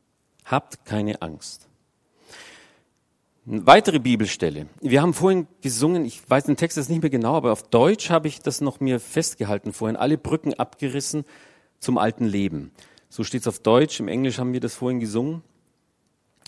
Habt 0.45 0.85
keine 0.85 1.23
Angst. 1.23 1.69
Eine 3.47 3.67
weitere 3.67 3.99
Bibelstelle. 3.99 4.67
Wir 4.81 5.03
haben 5.03 5.15
vorhin 5.15 5.49
gesungen, 5.63 6.05
ich 6.05 6.23
weiß 6.29 6.45
den 6.45 6.57
Text 6.57 6.77
jetzt 6.77 6.91
nicht 6.91 7.03
mehr 7.03 7.11
genau, 7.11 7.35
aber 7.35 7.51
auf 7.51 7.65
Deutsch 7.65 8.09
habe 8.09 8.29
ich 8.29 8.41
das 8.41 8.61
noch 8.61 8.79
mir 8.79 9.01
festgehalten 9.01 9.73
vorhin. 9.73 9.97
Alle 9.97 10.17
Brücken 10.17 10.55
abgerissen 10.55 11.25
zum 11.81 11.99
alten 11.99 12.25
Leben. 12.25 12.71
So 13.09 13.25
steht 13.25 13.41
es 13.41 13.49
auf 13.49 13.59
Deutsch. 13.59 13.99
Im 13.99 14.07
Englisch 14.07 14.39
haben 14.39 14.53
wir 14.53 14.61
das 14.61 14.75
vorhin 14.75 15.01
gesungen. 15.01 15.43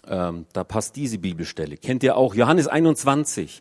Ähm, 0.07 0.47
da 0.53 0.63
passt 0.63 0.95
diese 0.97 1.19
Bibelstelle. 1.19 1.77
Kennt 1.77 2.03
ihr 2.03 2.17
auch? 2.17 2.35
Johannes 2.35 2.69
21. 2.69 3.61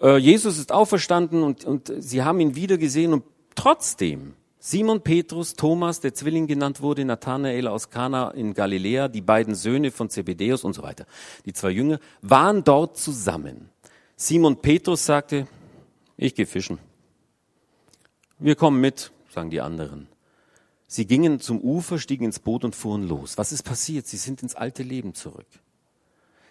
Äh, 0.00 0.16
Jesus 0.16 0.58
ist 0.58 0.72
auferstanden 0.72 1.42
und, 1.42 1.64
und 1.64 1.92
sie 1.98 2.22
haben 2.22 2.40
ihn 2.40 2.56
wieder 2.56 2.78
gesehen 2.78 3.12
und 3.12 3.24
trotzdem 3.54 4.34
Simon 4.62 5.00
Petrus, 5.00 5.54
Thomas, 5.54 6.00
der 6.00 6.12
Zwilling 6.12 6.46
genannt 6.46 6.82
wurde, 6.82 7.02
Nathanael 7.02 7.66
aus 7.66 7.88
Kana 7.88 8.30
in 8.32 8.52
Galiläa, 8.52 9.08
die 9.08 9.22
beiden 9.22 9.54
Söhne 9.54 9.90
von 9.90 10.10
Zebedeus 10.10 10.64
und 10.64 10.74
so 10.74 10.82
weiter, 10.82 11.06
die 11.46 11.54
zwei 11.54 11.70
Jünger, 11.70 11.98
waren 12.20 12.62
dort 12.62 12.98
zusammen. 12.98 13.70
Simon 14.16 14.60
Petrus 14.60 15.06
sagte, 15.06 15.46
ich 16.18 16.34
gehe 16.34 16.44
fischen. 16.44 16.78
Wir 18.38 18.54
kommen 18.54 18.82
mit, 18.82 19.12
sagen 19.32 19.48
die 19.48 19.62
anderen. 19.62 20.08
Sie 20.86 21.06
gingen 21.06 21.40
zum 21.40 21.58
Ufer, 21.62 21.98
stiegen 21.98 22.26
ins 22.26 22.38
Boot 22.38 22.62
und 22.62 22.76
fuhren 22.76 23.08
los. 23.08 23.38
Was 23.38 23.52
ist 23.52 23.62
passiert? 23.62 24.06
Sie 24.06 24.18
sind 24.18 24.42
ins 24.42 24.56
alte 24.56 24.82
Leben 24.82 25.14
zurück. 25.14 25.46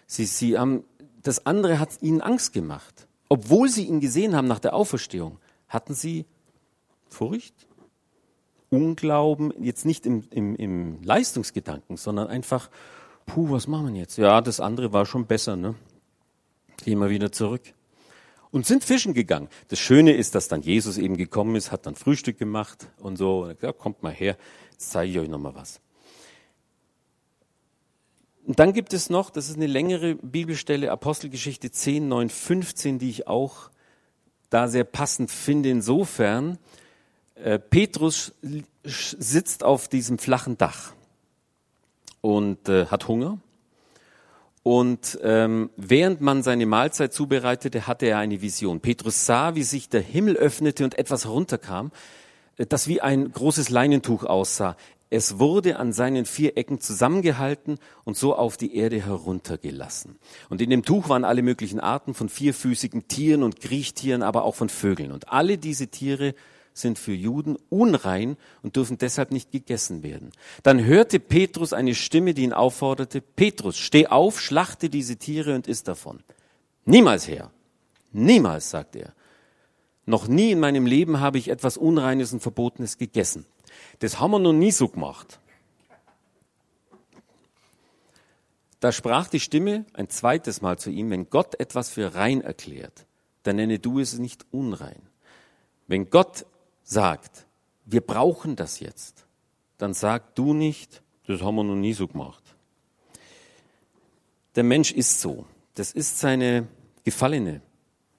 Sie, 0.08 0.24
sie 0.24 0.58
haben, 0.58 0.82
das 1.22 1.46
andere 1.46 1.78
hat 1.78 2.02
ihnen 2.02 2.22
Angst 2.22 2.52
gemacht. 2.52 3.06
Obwohl 3.28 3.68
sie 3.68 3.84
ihn 3.84 4.00
gesehen 4.00 4.34
haben 4.34 4.48
nach 4.48 4.58
der 4.58 4.74
Auferstehung, 4.74 5.38
hatten 5.68 5.94
sie 5.94 6.26
Furcht, 7.08 7.54
Unglauben, 8.70 9.52
jetzt 9.62 9.84
nicht 9.84 10.06
im, 10.06 10.24
im, 10.30 10.54
im 10.56 11.02
Leistungsgedanken, 11.02 11.96
sondern 11.96 12.28
einfach, 12.28 12.70
puh, 13.26 13.50
was 13.50 13.66
machen 13.66 13.92
wir 13.92 14.00
jetzt? 14.00 14.16
Ja, 14.16 14.40
das 14.40 14.60
andere 14.60 14.92
war 14.92 15.06
schon 15.06 15.26
besser, 15.26 15.56
ne? 15.56 15.74
Gehen 16.84 16.98
wir 16.98 17.10
wieder 17.10 17.30
zurück. 17.32 17.62
Und 18.52 18.66
sind 18.66 18.84
fischen 18.84 19.14
gegangen. 19.14 19.48
Das 19.68 19.78
Schöne 19.78 20.12
ist, 20.12 20.34
dass 20.34 20.48
dann 20.48 20.62
Jesus 20.62 20.98
eben 20.98 21.16
gekommen 21.16 21.56
ist, 21.56 21.70
hat 21.70 21.86
dann 21.86 21.94
Frühstück 21.94 22.38
gemacht 22.38 22.88
und 22.98 23.16
so. 23.16 23.44
Und 23.44 23.60
gesagt, 23.60 23.78
kommt 23.78 24.02
mal 24.02 24.12
her, 24.12 24.36
zeige 24.76 25.10
ich 25.12 25.18
euch 25.18 25.28
noch 25.28 25.38
mal 25.38 25.54
was. 25.54 25.80
Und 28.46 28.58
dann 28.58 28.72
gibt 28.72 28.92
es 28.92 29.10
noch, 29.10 29.30
das 29.30 29.48
ist 29.48 29.56
eine 29.56 29.66
längere 29.66 30.16
Bibelstelle, 30.16 30.90
Apostelgeschichte 30.90 31.70
10, 31.70 32.08
9, 32.08 32.30
15, 32.30 32.98
die 32.98 33.10
ich 33.10 33.28
auch 33.28 33.70
da 34.48 34.66
sehr 34.66 34.84
passend 34.84 35.30
finde 35.30 35.70
insofern, 35.70 36.58
Petrus 37.58 38.32
sitzt 38.84 39.64
auf 39.64 39.88
diesem 39.88 40.18
flachen 40.18 40.58
Dach 40.58 40.92
und 42.20 42.68
äh, 42.68 42.86
hat 42.86 43.08
Hunger. 43.08 43.38
Und 44.62 45.18
ähm, 45.22 45.70
während 45.76 46.20
man 46.20 46.42
seine 46.42 46.66
Mahlzeit 46.66 47.14
zubereitete, 47.14 47.86
hatte 47.86 48.06
er 48.06 48.18
eine 48.18 48.42
Vision. 48.42 48.80
Petrus 48.80 49.24
sah, 49.24 49.54
wie 49.54 49.62
sich 49.62 49.88
der 49.88 50.02
Himmel 50.02 50.36
öffnete 50.36 50.84
und 50.84 50.98
etwas 50.98 51.24
herunterkam, 51.24 51.92
äh, 52.58 52.66
das 52.66 52.86
wie 52.86 53.00
ein 53.00 53.32
großes 53.32 53.70
Leinentuch 53.70 54.24
aussah. 54.24 54.76
Es 55.12 55.40
wurde 55.40 55.76
an 55.78 55.92
seinen 55.92 56.24
vier 56.24 56.56
Ecken 56.56 56.80
zusammengehalten 56.80 57.78
und 58.04 58.16
so 58.16 58.36
auf 58.36 58.56
die 58.56 58.76
Erde 58.76 59.04
heruntergelassen. 59.04 60.18
Und 60.50 60.60
in 60.60 60.70
dem 60.70 60.84
Tuch 60.84 61.08
waren 61.08 61.24
alle 61.24 61.42
möglichen 61.42 61.80
Arten 61.80 62.14
von 62.14 62.28
vierfüßigen 62.28 63.08
Tieren 63.08 63.42
und 63.42 63.60
Kriechtieren, 63.60 64.22
aber 64.22 64.44
auch 64.44 64.54
von 64.54 64.68
Vögeln. 64.68 65.10
Und 65.10 65.30
alle 65.30 65.58
diese 65.58 65.88
Tiere 65.88 66.34
sind 66.80 66.98
für 66.98 67.12
Juden 67.12 67.56
unrein 67.68 68.36
und 68.62 68.76
dürfen 68.76 68.98
deshalb 68.98 69.32
nicht 69.32 69.50
gegessen 69.50 70.02
werden. 70.02 70.30
Dann 70.62 70.84
hörte 70.84 71.20
Petrus 71.20 71.72
eine 71.72 71.94
Stimme, 71.94 72.34
die 72.34 72.42
ihn 72.42 72.52
aufforderte, 72.52 73.20
Petrus, 73.20 73.78
steh 73.78 74.06
auf, 74.06 74.40
schlachte 74.40 74.90
diese 74.90 75.16
Tiere 75.16 75.54
und 75.54 75.66
iss 75.66 75.82
davon. 75.82 76.22
Niemals 76.84 77.28
her. 77.28 77.50
Niemals, 78.12 78.70
sagt 78.70 78.96
er. 78.96 79.12
Noch 80.06 80.26
nie 80.26 80.50
in 80.50 80.60
meinem 80.60 80.86
Leben 80.86 81.20
habe 81.20 81.38
ich 81.38 81.48
etwas 81.48 81.76
Unreines 81.76 82.32
und 82.32 82.40
Verbotenes 82.40 82.98
gegessen. 82.98 83.46
Das 84.00 84.18
haben 84.18 84.32
wir 84.32 84.38
noch 84.38 84.52
nie 84.52 84.72
so 84.72 84.88
gemacht. 84.88 85.38
Da 88.80 88.92
sprach 88.92 89.28
die 89.28 89.40
Stimme 89.40 89.84
ein 89.92 90.08
zweites 90.08 90.62
Mal 90.62 90.78
zu 90.78 90.90
ihm, 90.90 91.10
wenn 91.10 91.28
Gott 91.28 91.60
etwas 91.60 91.90
für 91.90 92.14
rein 92.14 92.40
erklärt, 92.40 93.06
dann 93.42 93.56
nenne 93.56 93.78
du 93.78 94.00
es 94.00 94.18
nicht 94.18 94.46
unrein. 94.50 95.02
Wenn 95.86 96.08
Gott 96.08 96.46
sagt, 96.90 97.46
wir 97.84 98.00
brauchen 98.00 98.56
das 98.56 98.80
jetzt, 98.80 99.26
dann 99.78 99.94
sag 99.94 100.34
du 100.34 100.52
nicht, 100.52 101.02
das 101.26 101.40
haben 101.40 101.54
wir 101.54 101.64
noch 101.64 101.76
nie 101.76 101.92
so 101.92 102.08
gemacht. 102.08 102.42
Der 104.56 104.64
Mensch 104.64 104.90
ist 104.90 105.20
so. 105.20 105.46
Das 105.74 105.92
ist 105.92 106.18
seine 106.18 106.66
gefallene 107.04 107.62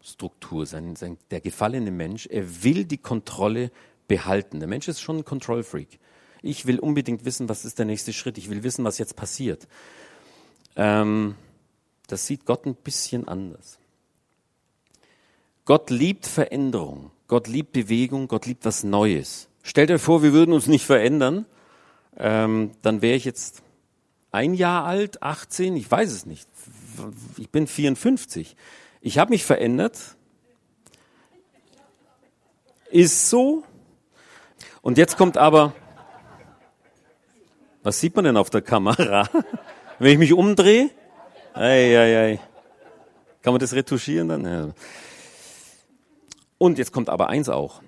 Struktur, 0.01 0.65
sein, 0.65 0.95
sein, 0.95 1.17
der 1.29 1.41
gefallene 1.41 1.91
Mensch. 1.91 2.25
Er 2.27 2.63
will 2.63 2.85
die 2.85 2.97
Kontrolle 2.97 3.71
behalten. 4.07 4.59
Der 4.59 4.69
Mensch 4.69 4.87
ist 4.87 5.01
schon 5.01 5.17
ein 5.17 5.25
Kontrollfreak. 5.25 5.99
Ich 6.41 6.65
will 6.65 6.79
unbedingt 6.79 7.25
wissen, 7.25 7.49
was 7.49 7.65
ist 7.65 7.77
der 7.77 7.85
nächste 7.85 8.13
Schritt. 8.13 8.37
Ich 8.37 8.49
will 8.49 8.63
wissen, 8.63 8.85
was 8.85 8.97
jetzt 8.97 9.17
passiert. 9.17 9.67
Ähm, 10.77 11.35
das 12.07 12.25
sieht 12.25 12.45
Gott 12.45 12.65
ein 12.65 12.75
bisschen 12.75 13.27
anders. 13.27 13.77
Gott 15.65 15.89
liebt 15.89 16.25
Veränderung. 16.25 17.11
Gott 17.31 17.47
liebt 17.47 17.71
Bewegung, 17.71 18.27
Gott 18.27 18.45
liebt 18.45 18.65
was 18.65 18.83
Neues. 18.83 19.47
Stellt 19.63 19.89
euch 19.89 20.01
vor, 20.01 20.21
wir 20.21 20.33
würden 20.33 20.51
uns 20.51 20.67
nicht 20.67 20.85
verändern, 20.85 21.45
ähm, 22.17 22.71
dann 22.81 23.01
wäre 23.01 23.15
ich 23.15 23.23
jetzt 23.23 23.63
ein 24.33 24.53
Jahr 24.53 24.83
alt, 24.83 25.23
18, 25.23 25.77
ich 25.77 25.89
weiß 25.89 26.11
es 26.11 26.25
nicht. 26.25 26.49
Ich 27.37 27.49
bin 27.49 27.67
54. 27.67 28.57
Ich 28.99 29.17
habe 29.17 29.29
mich 29.29 29.45
verändert. 29.45 30.17
Ist 32.89 33.29
so. 33.29 33.63
Und 34.81 34.97
jetzt 34.97 35.15
kommt 35.15 35.37
aber, 35.37 35.73
Was 37.81 38.01
sieht 38.01 38.13
man 38.13 38.25
denn 38.25 38.35
auf 38.35 38.49
der 38.49 38.61
Kamera? 38.61 39.29
Wenn 39.99 40.11
ich 40.11 40.17
mich 40.17 40.33
umdrehe? 40.33 40.89
Ei, 41.53 41.97
ei, 41.97 42.17
ei. 42.17 42.39
Kann 43.41 43.53
man 43.53 43.61
das 43.61 43.71
retuschieren 43.71 44.27
dann? 44.27 44.45
Ja. 44.45 44.73
Und 46.61 46.77
jetzt 46.77 46.91
kommt 46.91 47.09
aber 47.09 47.29
eins 47.29 47.49
auch. 47.49 47.81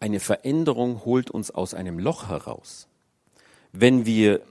Eine 0.00 0.18
Veränderung 0.18 1.04
holt 1.04 1.30
uns 1.30 1.52
aus 1.52 1.72
einem 1.72 2.00
Loch 2.00 2.28
heraus. 2.28 2.88
Wenn 3.70 4.06
wir, 4.06 4.42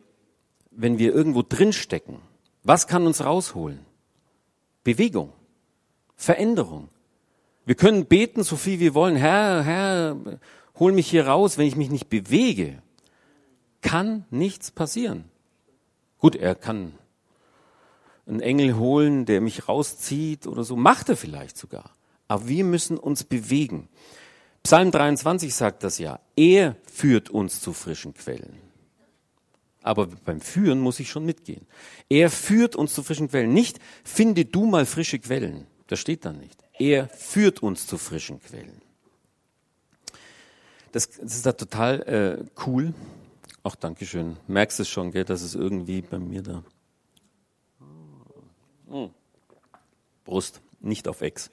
wenn 0.72 1.00
wir 1.00 1.14
irgendwo 1.14 1.42
drinstecken, 1.42 2.20
was 2.64 2.88
kann 2.88 3.06
uns 3.06 3.26
rausholen? 3.26 3.86
Bewegung, 4.86 5.34
Veränderung. 6.16 6.88
Wir 7.66 7.76
können 7.76 8.06
beten, 8.06 8.44
so 8.44 8.56
viel 8.56 8.80
wir 8.80 8.94
wollen. 8.94 9.18
Herr, 9.18 9.64
Herr, 9.64 10.16
hol 10.80 10.94
mich 10.94 11.10
hier 11.10 11.28
raus. 11.28 11.58
Wenn 11.58 11.68
ich 11.68 11.76
mich 11.76 11.90
nicht 11.90 12.08
bewege, 12.08 12.82
kann 13.82 14.24
nichts 14.30 14.72
passieren. 14.72 15.26
Gut, 16.20 16.38
er 16.38 16.56
kann 16.56 16.94
einen 18.26 18.40
Engel 18.40 18.78
holen, 18.78 19.26
der 19.26 19.42
mich 19.42 19.68
rauszieht 19.68 20.48
oder 20.48 20.64
so. 20.64 20.78
Macht 20.78 21.10
er 21.10 21.18
vielleicht 21.18 21.58
sogar. 21.58 21.92
Aber 22.30 22.48
wir 22.48 22.64
müssen 22.64 22.98
uns 22.98 23.26
bewegen. 23.26 23.90
Psalm 24.64 24.92
23 24.92 25.54
sagt 25.54 25.84
das 25.84 25.98
ja. 25.98 26.20
Er 26.36 26.78
führt 26.90 27.30
uns 27.30 27.60
zu 27.60 27.74
frischen 27.74 28.14
Quellen. 28.14 28.62
Aber 29.82 30.08
beim 30.08 30.40
Führen 30.40 30.80
muss 30.80 31.00
ich 31.00 31.10
schon 31.10 31.26
mitgehen. 31.26 31.66
Er 32.08 32.30
führt 32.30 32.76
uns 32.76 32.94
zu 32.94 33.02
frischen 33.02 33.30
Quellen. 33.30 33.52
Nicht, 33.52 33.80
finde 34.04 34.46
du 34.46 34.66
mal 34.66 34.86
frische 34.86 35.20
Quellen. 35.20 35.66
Das 35.88 36.00
steht 36.00 36.24
da 36.24 36.32
nicht. 36.32 36.62
Er 36.78 37.10
führt 37.10 37.64
uns 37.64 37.88
zu 37.88 37.98
frischen 37.98 38.40
Quellen. 38.40 38.82
Das, 40.92 41.10
das 41.10 41.36
ist 41.36 41.46
da 41.46 41.54
total 41.54 42.02
äh, 42.04 42.62
cool. 42.68 42.94
Ach, 43.64 43.76
Dankeschön. 43.76 44.38
Merkst 44.48 44.80
es 44.80 44.90
schon, 44.90 45.12
gell, 45.12 45.26
dass 45.26 45.42
es 45.42 45.56
irgendwie 45.56 46.02
bei 46.02 46.20
mir 46.20 46.44
da. 46.44 46.64
Hm. 48.90 49.10
Brust, 50.26 50.62
nicht 50.80 51.08
auf 51.08 51.22
Ex. 51.22 51.50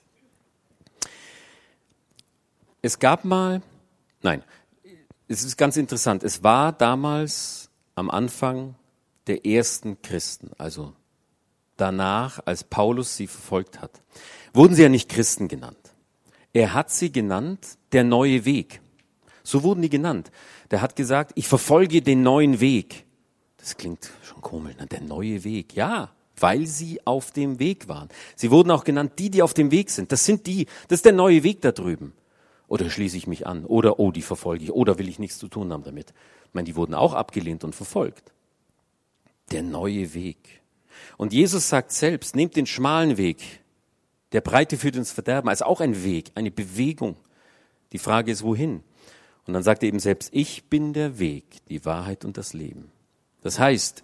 Es 2.86 3.00
gab 3.00 3.24
mal, 3.24 3.62
nein, 4.22 4.44
es 5.26 5.42
ist 5.42 5.56
ganz 5.56 5.76
interessant. 5.76 6.22
Es 6.22 6.44
war 6.44 6.72
damals 6.72 7.68
am 7.96 8.10
Anfang 8.10 8.76
der 9.26 9.44
ersten 9.44 10.00
Christen, 10.02 10.52
also 10.56 10.92
danach, 11.76 12.38
als 12.44 12.62
Paulus 12.62 13.16
sie 13.16 13.26
verfolgt 13.26 13.80
hat, 13.80 13.90
wurden 14.54 14.76
sie 14.76 14.82
ja 14.82 14.88
nicht 14.88 15.08
Christen 15.08 15.48
genannt. 15.48 15.94
Er 16.52 16.74
hat 16.74 16.92
sie 16.92 17.10
genannt 17.10 17.76
der 17.90 18.04
neue 18.04 18.44
Weg. 18.44 18.80
So 19.42 19.64
wurden 19.64 19.82
die 19.82 19.90
genannt. 19.90 20.30
Der 20.70 20.80
hat 20.80 20.94
gesagt, 20.94 21.32
ich 21.34 21.48
verfolge 21.48 22.02
den 22.02 22.22
neuen 22.22 22.60
Weg. 22.60 23.04
Das 23.56 23.76
klingt 23.76 24.12
schon 24.22 24.42
komisch, 24.42 24.76
ne? 24.76 24.86
der 24.86 25.00
neue 25.00 25.42
Weg. 25.42 25.74
Ja, 25.74 26.12
weil 26.38 26.68
sie 26.68 27.04
auf 27.04 27.32
dem 27.32 27.58
Weg 27.58 27.88
waren. 27.88 28.10
Sie 28.36 28.52
wurden 28.52 28.70
auch 28.70 28.84
genannt, 28.84 29.14
die, 29.18 29.28
die 29.28 29.42
auf 29.42 29.54
dem 29.54 29.72
Weg 29.72 29.90
sind. 29.90 30.12
Das 30.12 30.24
sind 30.24 30.46
die, 30.46 30.66
das 30.86 30.98
ist 30.98 31.04
der 31.04 31.14
neue 31.14 31.42
Weg 31.42 31.62
da 31.62 31.72
drüben. 31.72 32.12
Oder 32.68 32.90
schließe 32.90 33.16
ich 33.16 33.26
mich 33.26 33.46
an? 33.46 33.64
Oder, 33.64 33.98
oh, 33.98 34.10
die 34.10 34.22
verfolge 34.22 34.64
ich. 34.64 34.72
Oder 34.72 34.98
will 34.98 35.08
ich 35.08 35.18
nichts 35.18 35.38
zu 35.38 35.48
tun 35.48 35.72
haben 35.72 35.84
damit? 35.84 36.12
Ich 36.48 36.54
meine, 36.54 36.66
die 36.66 36.76
wurden 36.76 36.94
auch 36.94 37.14
abgelehnt 37.14 37.64
und 37.64 37.74
verfolgt. 37.74 38.32
Der 39.52 39.62
neue 39.62 40.14
Weg. 40.14 40.62
Und 41.16 41.32
Jesus 41.32 41.68
sagt 41.68 41.92
selbst, 41.92 42.34
nehmt 42.34 42.56
den 42.56 42.66
schmalen 42.66 43.16
Weg. 43.16 43.60
Der 44.32 44.40
Breite 44.40 44.76
führt 44.76 44.96
ins 44.96 45.12
Verderben. 45.12 45.48
Also 45.48 45.64
auch 45.64 45.80
ein 45.80 46.02
Weg, 46.02 46.32
eine 46.34 46.50
Bewegung. 46.50 47.16
Die 47.92 47.98
Frage 47.98 48.32
ist, 48.32 48.42
wohin? 48.42 48.82
Und 49.46 49.54
dann 49.54 49.62
sagt 49.62 49.82
er 49.82 49.88
eben 49.88 50.00
selbst, 50.00 50.30
ich 50.32 50.64
bin 50.64 50.92
der 50.92 51.20
Weg, 51.20 51.44
die 51.68 51.84
Wahrheit 51.84 52.24
und 52.24 52.36
das 52.36 52.52
Leben. 52.52 52.90
Das 53.42 53.60
heißt, 53.60 54.02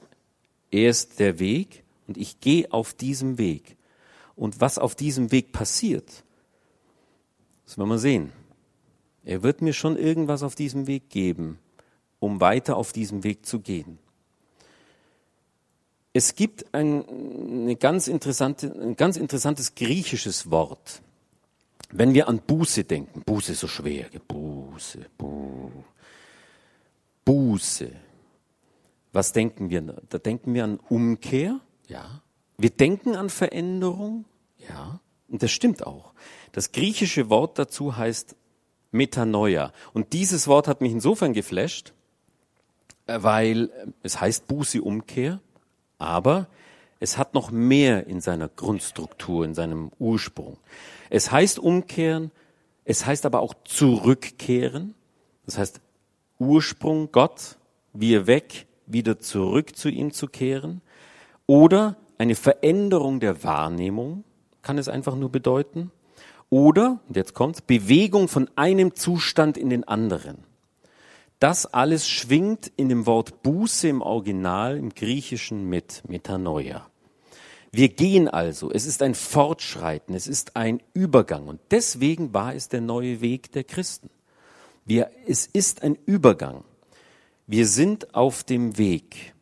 er 0.71 0.91
ist 0.91 1.19
der 1.19 1.41
Weg 1.41 1.83
und 2.07 2.17
ich 2.17 2.39
gehe 2.39 2.73
auf 2.73 2.95
diesem 2.95 3.39
Weg. 3.39 3.77
Und 4.37 4.61
was 4.61 4.79
auf 4.79 4.95
diesem 4.95 5.33
Weg 5.33 5.53
passiert, 5.53 6.23
das 7.65 7.77
werden 7.77 7.89
wir 7.89 7.99
sehen. 7.99 8.33
Er 9.25 9.43
wird 9.43 9.63
mir 9.63 9.73
schon 9.73 9.97
irgendwas 9.97 10.43
auf 10.43 10.55
diesem 10.55 10.87
Weg 10.87 11.11
geben, 11.11 11.59
um 12.19 12.41
weiter 12.41 12.77
auf 12.77 12.93
diesem 12.93 13.25
Weg 13.25 13.47
zu 13.47 13.61
gehen. 13.61 13.99
Es 16.13 16.35
gibt 16.35 16.75
ein, 16.75 17.79
ganz 17.79 18.07
interessante, 18.07 18.73
ein 18.81 18.97
ganz 18.97 19.17
interessantes 19.17 19.75
griechisches 19.75 20.51
Wort. 20.51 21.01
Wenn 21.91 22.15
wir 22.15 22.29
an 22.29 22.41
Buße 22.41 22.85
denken, 22.85 23.23
Buße 23.23 23.53
ist 23.53 23.61
so 23.61 23.69
schwer, 23.69 24.09
Buße, 24.29 25.07
Buße, 25.17 25.85
Buße. 27.25 27.91
Was 29.13 29.33
denken 29.33 29.71
wir? 29.71 29.83
Da 30.09 30.19
denken 30.19 30.55
wir 30.55 30.65
an 30.65 30.81
Umkehr, 30.89 31.61
ja. 31.87 32.23
Wir 32.59 32.71
denken 32.71 33.17
an 33.17 33.29
Veränderung, 33.29 34.25
ja. 34.69 35.01
Und 35.29 35.43
das 35.43 35.51
stimmt 35.51 35.87
auch. 35.87 36.13
Das 36.53 36.73
griechische 36.73 37.31
Wort 37.31 37.59
dazu 37.59 37.97
heißt 37.97 38.37
Metanoia. 38.93 39.73
Und 39.93 40.13
dieses 40.13 40.47
Wort 40.47 40.69
hat 40.69 40.81
mich 40.81 40.93
insofern 40.93 41.33
geflasht, 41.33 41.93
äh, 43.07 43.19
weil 43.21 43.65
äh, 43.65 43.87
es 44.03 44.21
heißt 44.21 44.47
Buße 44.47 44.81
Umkehr, 44.81 45.41
aber 45.99 46.47
es 47.01 47.19
hat 47.19 47.35
noch 47.35 47.51
mehr 47.51 48.07
in 48.07 48.21
seiner 48.21 48.49
Grundstruktur, 48.49 49.45
in 49.45 49.55
seinem 49.55 49.91
Ursprung. 49.99 50.59
Es 51.11 51.33
heißt 51.33 51.59
umkehren, 51.59 52.31
es 52.85 53.07
heißt 53.07 53.27
aber 53.27 53.41
auch 53.41 53.55
zurückkehren. 53.65 54.95
Das 55.45 55.59
heißt 55.59 55.81
Ursprung 56.39 57.11
Gott, 57.11 57.57
wir 57.93 58.27
weg, 58.27 58.67
wieder 58.87 59.19
zurück 59.19 59.77
zu 59.77 59.89
ihm 59.89 60.13
zu 60.13 60.29
kehren. 60.29 60.81
Oder 61.47 61.97
eine 62.19 62.35
Veränderung 62.35 63.19
der 63.19 63.43
Wahrnehmung 63.43 64.25
kann 64.63 64.79
es 64.79 64.89
einfach 64.89 65.17
nur 65.17 65.31
bedeuten. 65.31 65.91
Oder, 66.53 67.01
jetzt 67.09 67.33
kommt's, 67.33 67.63
Bewegung 67.63 68.29
von 68.29 68.51
einem 68.57 68.95
Zustand 68.95 69.57
in 69.57 69.71
den 69.71 69.85
anderen. 69.85 70.45
Das 71.39 71.65
alles 71.65 72.07
schwingt 72.07 72.71
in 72.77 72.91
dem 72.91 73.07
Wort 73.07 73.43
Buße 73.43 73.89
im 73.89 74.03
Original, 74.03 74.77
im 74.77 74.91
Griechischen 74.91 75.71
mit, 75.71 76.03
Metanoia. 76.07 76.87
Wir 77.71 77.89
gehen 77.89 78.29
also, 78.29 78.71
es 78.71 78.85
ist 78.85 79.01
ein 79.01 79.15
Fortschreiten, 79.15 80.15
es 80.15 80.27
ist 80.27 80.55
ein 80.55 80.83
Übergang 80.93 81.49
und 81.49 81.59
deswegen 81.71 82.35
war 82.35 82.55
es 82.55 82.69
der 82.69 82.83
neue 82.83 83.23
Weg 83.23 83.51
der 83.53 83.65
Christen. 83.65 84.11
Wir, 84.85 85.11
es 85.27 85.47
ist 85.47 85.83
ein 85.83 85.97
Übergang. 86.05 86.65
Wir 87.47 87.67
sind 87.67 88.15
auf 88.15 88.45
dem 88.45 88.77
Weg. 88.77 89.33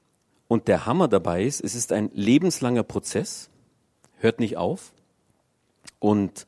Und 0.47 0.69
der 0.69 0.87
Hammer 0.87 1.09
dabei 1.09 1.43
ist, 1.43 1.61
es 1.61 1.75
ist 1.75 1.91
ein 1.91 2.13
lebenslanger 2.15 2.85
Prozess, 2.85 3.51
hört 4.19 4.39
nicht 4.39 4.57
auf. 4.57 4.93
Und 5.99 6.47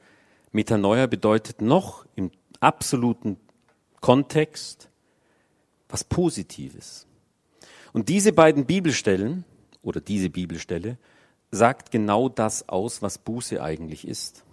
Metanoia 0.52 1.06
bedeutet 1.06 1.60
noch 1.60 2.06
im 2.14 2.30
absoluten 2.60 3.38
Kontext 4.00 4.88
was 5.88 6.04
Positives. 6.04 7.06
Und 7.92 8.08
diese 8.08 8.32
beiden 8.32 8.64
Bibelstellen 8.64 9.44
oder 9.82 10.00
diese 10.00 10.30
Bibelstelle 10.30 10.96
sagt 11.50 11.90
genau 11.90 12.28
das 12.28 12.68
aus, 12.68 13.02
was 13.02 13.18
Buße 13.18 13.62
eigentlich 13.62 14.08
ist. 14.08 14.44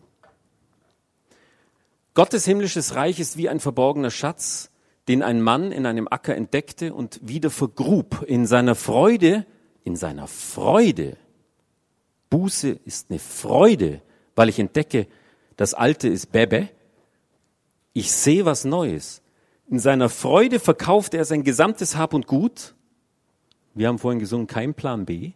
Gottes 2.14 2.44
himmlisches 2.44 2.96
Reich 2.96 3.20
ist 3.20 3.38
wie 3.38 3.48
ein 3.48 3.62
verborgener 3.62 4.12
Schatz, 4.12 4.70
den 5.08 5.24
ein 5.24 5.42
Mann 5.42 5.72
in 5.72 5.86
einem 5.86 6.08
Acker 6.10 6.36
entdeckte 6.36 6.94
und 6.94 7.20
wieder 7.24 7.50
vergrub 7.50 8.24
in 8.28 8.46
seiner 8.46 8.76
Freude, 8.76 9.46
in 9.86 9.96
seiner 9.96 10.28
Freude. 10.28 11.16
Buße 12.30 12.78
ist 12.86 13.10
eine 13.10 13.20
Freude, 13.20 14.02
weil 14.36 14.50
ich 14.50 14.60
entdecke, 14.60 15.08
das 15.60 15.74
Alte 15.74 16.08
ist 16.08 16.32
Bebe. 16.32 16.70
Ich 17.92 18.14
sehe 18.14 18.46
was 18.46 18.64
Neues. 18.64 19.22
In 19.68 19.78
seiner 19.78 20.08
Freude 20.08 20.58
verkauft 20.58 21.14
er 21.14 21.26
sein 21.26 21.44
gesamtes 21.44 21.98
Hab 21.98 22.14
und 22.14 22.28
Gut. 22.28 22.76
Wir 23.74 23.90
haben 23.90 24.00
vorhin 24.00 24.22
gesungen, 24.22 24.48
kein 24.48 24.74
Plan 24.74 25.06
B. 25.06 25.34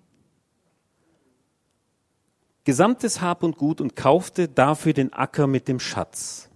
Gesamtes 2.64 3.20
Hab 3.20 3.44
und 3.44 3.58
Gut 3.58 3.82
und 3.82 3.98
kaufte 3.98 4.48
dafür 4.48 4.94
den 4.94 5.12
Acker 5.12 5.46
mit 5.46 5.68
dem 5.68 5.82
Schatz. 5.82 6.50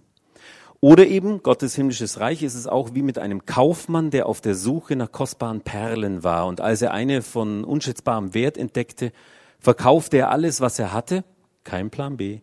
Oder 0.80 1.06
eben, 1.06 1.42
Gottes 1.42 1.74
himmlisches 1.74 2.20
Reich 2.20 2.42
ist 2.42 2.54
es 2.54 2.66
auch 2.66 2.94
wie 2.94 3.02
mit 3.02 3.18
einem 3.18 3.44
Kaufmann, 3.44 4.10
der 4.10 4.24
auf 4.24 4.40
der 4.40 4.54
Suche 4.54 4.96
nach 4.96 5.12
kostbaren 5.12 5.60
Perlen 5.60 6.24
war. 6.24 6.46
Und 6.46 6.62
als 6.62 6.80
er 6.80 6.92
eine 6.92 7.20
von 7.20 7.64
unschätzbarem 7.64 8.32
Wert 8.32 8.56
entdeckte, 8.56 9.12
verkaufte 9.58 10.16
er 10.16 10.30
alles, 10.30 10.62
was 10.62 10.78
er 10.78 10.94
hatte, 10.94 11.22
kein 11.64 11.90
Plan 11.90 12.16
B, 12.16 12.40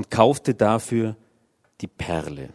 und 0.00 0.10
kaufte 0.10 0.54
dafür 0.54 1.14
die 1.82 1.86
Perle. 1.86 2.48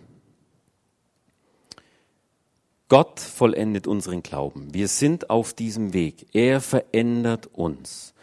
Gott 2.90 3.20
vollendet 3.20 3.86
unseren 3.86 4.24
Glauben. 4.24 4.74
Wir 4.74 4.88
sind 4.88 5.30
auf 5.30 5.54
diesem 5.54 5.94
Weg. 5.94 6.26
Er 6.34 6.60
verändert 6.60 7.46
uns. 7.46 8.16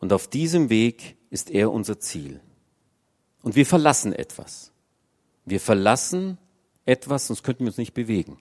Und 0.00 0.12
auf 0.12 0.26
diesem 0.26 0.70
Weg 0.70 1.14
ist 1.30 1.52
er 1.52 1.70
unser 1.70 2.00
Ziel. 2.00 2.40
Und 3.44 3.54
wir 3.54 3.64
verlassen 3.64 4.12
etwas. 4.12 4.72
Wir 5.44 5.60
verlassen 5.60 6.36
etwas, 6.84 7.28
sonst 7.28 7.44
könnten 7.44 7.60
wir 7.60 7.68
uns 7.68 7.78
nicht 7.78 7.94
bewegen. 7.94 8.40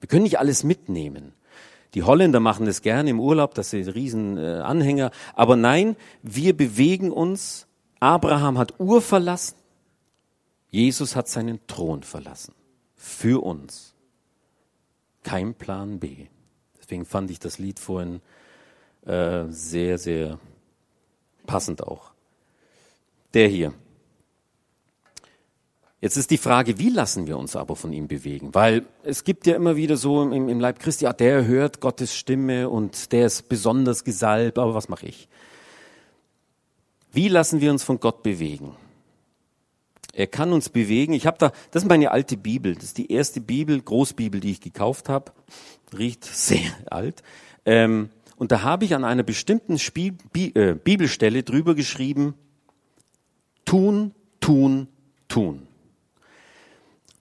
Wir 0.00 0.08
können 0.08 0.24
nicht 0.24 0.40
alles 0.40 0.64
mitnehmen. 0.64 1.32
Die 1.94 2.02
Holländer 2.02 2.40
machen 2.40 2.66
das 2.66 2.82
gerne 2.82 3.10
im 3.10 3.20
Urlaub, 3.20 3.54
dass 3.54 3.70
sie 3.70 3.82
riesen 3.82 4.36
äh. 4.36 5.10
Aber 5.36 5.54
nein, 5.54 5.94
wir 6.24 6.56
bewegen 6.56 7.12
uns. 7.12 7.68
Abraham 8.00 8.58
hat 8.58 8.80
Ur 8.80 9.00
verlassen. 9.00 9.59
Jesus 10.70 11.16
hat 11.16 11.28
seinen 11.28 11.66
Thron 11.66 12.02
verlassen. 12.02 12.54
Für 12.96 13.42
uns. 13.42 13.94
Kein 15.22 15.54
Plan 15.54 15.98
B. 15.98 16.26
Deswegen 16.78 17.04
fand 17.04 17.30
ich 17.30 17.38
das 17.38 17.58
Lied 17.58 17.78
vorhin 17.78 18.20
äh, 19.04 19.44
sehr, 19.48 19.98
sehr 19.98 20.38
passend 21.46 21.82
auch. 21.82 22.12
Der 23.34 23.48
hier. 23.48 23.72
Jetzt 26.00 26.16
ist 26.16 26.30
die 26.30 26.38
Frage, 26.38 26.78
wie 26.78 26.88
lassen 26.88 27.26
wir 27.26 27.36
uns 27.36 27.56
aber 27.56 27.76
von 27.76 27.92
ihm 27.92 28.08
bewegen? 28.08 28.54
Weil 28.54 28.86
es 29.02 29.22
gibt 29.22 29.46
ja 29.46 29.54
immer 29.54 29.76
wieder 29.76 29.98
so 29.98 30.22
im, 30.22 30.48
im 30.48 30.58
Leib 30.58 30.78
Christi, 30.78 31.04
ja, 31.04 31.12
der 31.12 31.44
hört 31.44 31.80
Gottes 31.80 32.14
Stimme 32.16 32.70
und 32.70 33.12
der 33.12 33.26
ist 33.26 33.50
besonders 33.50 34.04
gesalbt, 34.04 34.58
aber 34.58 34.74
was 34.74 34.88
mache 34.88 35.06
ich? 35.06 35.28
Wie 37.12 37.28
lassen 37.28 37.60
wir 37.60 37.70
uns 37.70 37.84
von 37.84 38.00
Gott 38.00 38.22
bewegen? 38.22 38.76
Er 40.12 40.26
kann 40.26 40.52
uns 40.52 40.68
bewegen. 40.68 41.12
Ich 41.12 41.26
habe 41.26 41.38
da, 41.38 41.52
das 41.70 41.84
ist 41.84 41.88
meine 41.88 42.10
alte 42.10 42.36
Bibel. 42.36 42.74
Das 42.74 42.84
ist 42.84 42.98
die 42.98 43.12
erste 43.12 43.40
Bibel, 43.40 43.80
Großbibel, 43.80 44.40
die 44.40 44.50
ich 44.50 44.60
gekauft 44.60 45.08
habe. 45.08 45.32
Riecht 45.96 46.24
sehr 46.24 46.70
alt. 46.86 47.22
Ähm, 47.64 48.10
und 48.36 48.52
da 48.52 48.62
habe 48.62 48.84
ich 48.84 48.94
an 48.94 49.04
einer 49.04 49.22
bestimmten 49.22 49.78
Spiel, 49.78 50.16
Bi, 50.32 50.52
äh, 50.54 50.74
Bibelstelle 50.74 51.42
drüber 51.42 51.74
geschrieben: 51.74 52.34
Tun, 53.64 54.14
tun, 54.40 54.88
tun. 55.28 55.66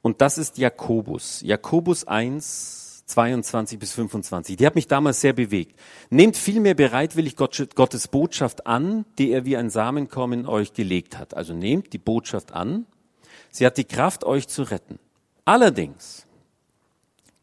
Und 0.02 0.22
das 0.22 0.38
ist 0.38 0.58
Jakobus. 0.58 1.42
Jakobus 1.42 2.08
1, 2.08 2.89
22 3.10 3.80
bis 3.80 3.92
25. 3.94 4.56
Die 4.56 4.66
hat 4.66 4.76
mich 4.76 4.88
damals 4.88 5.20
sehr 5.20 5.34
bewegt. 5.34 5.80
Nehmt 6.10 6.38
vielmehr 6.38 6.76
bereitwillig 6.76 7.36
Gottes 7.36 8.08
Botschaft 8.08 8.68
an, 8.68 9.06
die 9.18 9.32
er 9.32 9.46
wie 9.46 9.58
ein 9.58 9.70
Samenkorn 9.70 10.32
in 10.32 10.46
euch 10.46 10.74
gelegt 10.74 11.18
hat. 11.18 11.34
Also 11.36 11.54
nehmt 11.54 11.92
die 11.94 11.98
Botschaft 11.98 12.54
an. 12.54 12.86
Sie 13.52 13.66
hat 13.66 13.78
die 13.78 13.86
Kraft, 13.86 14.24
euch 14.24 14.48
zu 14.48 14.64
retten. 14.64 15.00
Allerdings 15.44 16.28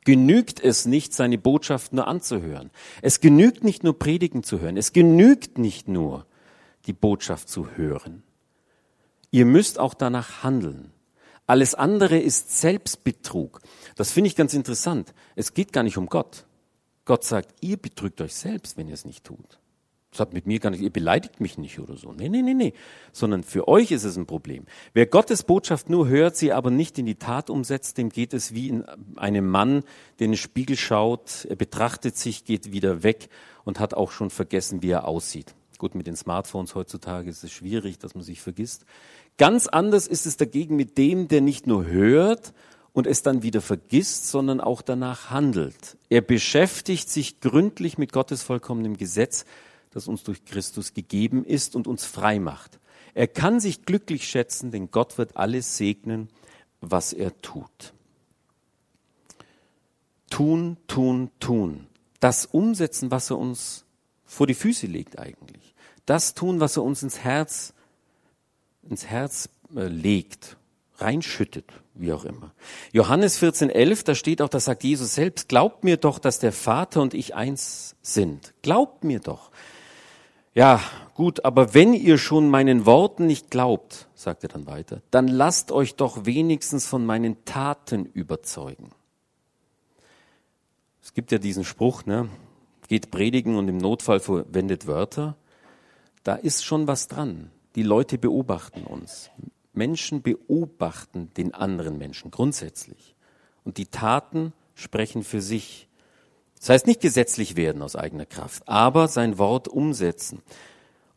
genügt 0.04 0.60
es 0.60 0.86
nicht, 0.86 1.12
seine 1.12 1.36
Botschaft 1.36 1.92
nur 1.92 2.06
anzuhören. 2.06 2.70
Es 3.02 3.20
genügt 3.20 3.64
nicht 3.64 3.82
nur 3.82 3.98
Predigen 3.98 4.44
zu 4.44 4.60
hören. 4.60 4.76
Es 4.76 4.92
genügt 4.92 5.58
nicht 5.58 5.88
nur, 5.88 6.26
die 6.86 6.92
Botschaft 6.92 7.48
zu 7.48 7.70
hören. 7.76 8.22
Ihr 9.32 9.44
müsst 9.46 9.80
auch 9.80 9.94
danach 9.94 10.44
handeln. 10.44 10.92
Alles 11.46 11.74
andere 11.74 12.18
ist 12.18 12.58
Selbstbetrug. 12.58 13.60
Das 13.94 14.10
finde 14.10 14.28
ich 14.28 14.36
ganz 14.36 14.54
interessant. 14.54 15.14
Es 15.36 15.54
geht 15.54 15.72
gar 15.72 15.82
nicht 15.82 15.96
um 15.96 16.06
Gott. 16.06 16.44
Gott 17.04 17.24
sagt, 17.24 17.54
ihr 17.60 17.76
betrügt 17.76 18.20
euch 18.20 18.34
selbst, 18.34 18.76
wenn 18.76 18.88
ihr 18.88 18.94
es 18.94 19.04
nicht 19.04 19.24
tut. 19.24 19.60
Das 20.10 20.20
hat 20.20 20.32
mit 20.32 20.46
mir 20.46 20.58
gar 20.60 20.70
nicht, 20.70 20.80
ihr 20.80 20.90
beleidigt 20.90 21.40
mich 21.40 21.58
nicht 21.58 21.78
oder 21.78 21.96
so. 21.96 22.12
Nee, 22.12 22.30
nee, 22.30 22.40
nee, 22.40 22.54
nee. 22.54 22.72
Sondern 23.12 23.42
für 23.42 23.68
euch 23.68 23.90
ist 23.90 24.04
es 24.04 24.16
ein 24.16 24.26
Problem. 24.26 24.64
Wer 24.94 25.06
Gottes 25.06 25.42
Botschaft 25.42 25.90
nur 25.90 26.08
hört, 26.08 26.36
sie 26.36 26.52
aber 26.52 26.70
nicht 26.70 26.98
in 26.98 27.06
die 27.06 27.16
Tat 27.16 27.50
umsetzt, 27.50 27.98
dem 27.98 28.08
geht 28.08 28.32
es 28.32 28.54
wie 28.54 28.68
in 28.68 28.84
einem 29.16 29.46
Mann, 29.46 29.82
der 30.18 30.24
in 30.24 30.32
den 30.32 30.38
Spiegel 30.38 30.76
schaut, 30.76 31.44
er 31.44 31.56
betrachtet 31.56 32.16
sich, 32.16 32.44
geht 32.44 32.72
wieder 32.72 33.02
weg 33.02 33.28
und 33.64 33.78
hat 33.78 33.92
auch 33.92 34.10
schon 34.10 34.30
vergessen, 34.30 34.82
wie 34.82 34.90
er 34.90 35.06
aussieht. 35.06 35.54
Gut, 35.76 35.94
mit 35.94 36.06
den 36.06 36.16
Smartphones 36.16 36.74
heutzutage 36.74 37.28
ist 37.28 37.44
es 37.44 37.52
schwierig, 37.52 37.98
dass 37.98 38.14
man 38.14 38.24
sich 38.24 38.40
vergisst. 38.40 38.86
Ganz 39.38 39.66
anders 39.66 40.06
ist 40.06 40.26
es 40.26 40.36
dagegen 40.36 40.76
mit 40.76 40.96
dem, 40.96 41.28
der 41.28 41.40
nicht 41.40 41.66
nur 41.66 41.86
hört 41.86 42.54
und 42.92 43.06
es 43.06 43.22
dann 43.22 43.42
wieder 43.42 43.60
vergisst, 43.60 44.30
sondern 44.30 44.60
auch 44.60 44.80
danach 44.80 45.28
handelt. 45.28 45.98
Er 46.08 46.22
beschäftigt 46.22 47.10
sich 47.10 47.40
gründlich 47.40 47.98
mit 47.98 48.12
Gottes 48.12 48.42
vollkommenem 48.42 48.96
Gesetz, 48.96 49.44
das 49.90 50.08
uns 50.08 50.22
durch 50.22 50.44
Christus 50.46 50.94
gegeben 50.94 51.44
ist 51.44 51.76
und 51.76 51.86
uns 51.86 52.06
frei 52.06 52.38
macht. 52.38 52.78
Er 53.14 53.26
kann 53.26 53.60
sich 53.60 53.84
glücklich 53.84 54.26
schätzen, 54.26 54.70
denn 54.70 54.90
Gott 54.90 55.18
wird 55.18 55.36
alles 55.36 55.76
segnen, 55.76 56.28
was 56.80 57.12
er 57.12 57.38
tut. 57.42 57.92
Tun, 60.30 60.76
tun, 60.86 61.30
tun. 61.40 61.86
Das 62.20 62.46
umsetzen, 62.46 63.10
was 63.10 63.30
er 63.30 63.38
uns 63.38 63.84
vor 64.24 64.46
die 64.46 64.54
Füße 64.54 64.86
legt 64.86 65.18
eigentlich. 65.18 65.74
Das 66.06 66.34
tun, 66.34 66.60
was 66.60 66.76
er 66.76 66.82
uns 66.82 67.02
ins 67.02 67.18
Herz 67.20 67.74
ins 68.90 69.06
Herz 69.06 69.48
äh, 69.74 69.86
legt, 69.86 70.56
reinschüttet, 70.98 71.70
wie 71.94 72.12
auch 72.12 72.24
immer. 72.24 72.52
Johannes 72.92 73.40
14,11, 73.40 74.04
da 74.04 74.14
steht 74.14 74.42
auch, 74.42 74.48
da 74.48 74.60
sagt 74.60 74.84
Jesus 74.84 75.14
selbst, 75.14 75.48
glaubt 75.48 75.84
mir 75.84 75.96
doch, 75.96 76.18
dass 76.18 76.38
der 76.38 76.52
Vater 76.52 77.02
und 77.02 77.14
ich 77.14 77.34
eins 77.34 77.96
sind. 78.02 78.54
Glaubt 78.62 79.04
mir 79.04 79.20
doch. 79.20 79.50
Ja, 80.54 80.80
gut, 81.14 81.44
aber 81.44 81.74
wenn 81.74 81.92
ihr 81.92 82.16
schon 82.16 82.48
meinen 82.48 82.86
Worten 82.86 83.26
nicht 83.26 83.50
glaubt, 83.50 84.08
sagt 84.14 84.42
er 84.42 84.48
dann 84.48 84.66
weiter, 84.66 85.02
dann 85.10 85.28
lasst 85.28 85.70
euch 85.70 85.96
doch 85.96 86.24
wenigstens 86.24 86.86
von 86.86 87.04
meinen 87.04 87.44
Taten 87.44 88.06
überzeugen. 88.06 88.90
Es 91.02 91.12
gibt 91.12 91.30
ja 91.30 91.38
diesen 91.38 91.64
Spruch, 91.64 92.06
ne? 92.06 92.30
geht 92.88 93.10
predigen 93.10 93.56
und 93.56 93.68
im 93.68 93.78
Notfall 93.78 94.20
verwendet 94.20 94.86
Wörter. 94.86 95.36
Da 96.22 96.34
ist 96.34 96.64
schon 96.64 96.86
was 96.86 97.08
dran. 97.08 97.50
Die 97.76 97.82
Leute 97.82 98.18
beobachten 98.18 98.84
uns. 98.84 99.30
Menschen 99.74 100.22
beobachten 100.22 101.30
den 101.36 101.54
anderen 101.54 101.98
Menschen 101.98 102.30
grundsätzlich. 102.30 103.14
Und 103.64 103.76
die 103.76 103.86
Taten 103.86 104.54
sprechen 104.74 105.22
für 105.22 105.42
sich. 105.42 105.86
Das 106.58 106.70
heißt 106.70 106.86
nicht 106.86 107.02
gesetzlich 107.02 107.54
werden 107.54 107.82
aus 107.82 107.94
eigener 107.94 108.26
Kraft, 108.26 108.66
aber 108.66 109.08
sein 109.08 109.36
Wort 109.38 109.68
umsetzen. 109.68 110.42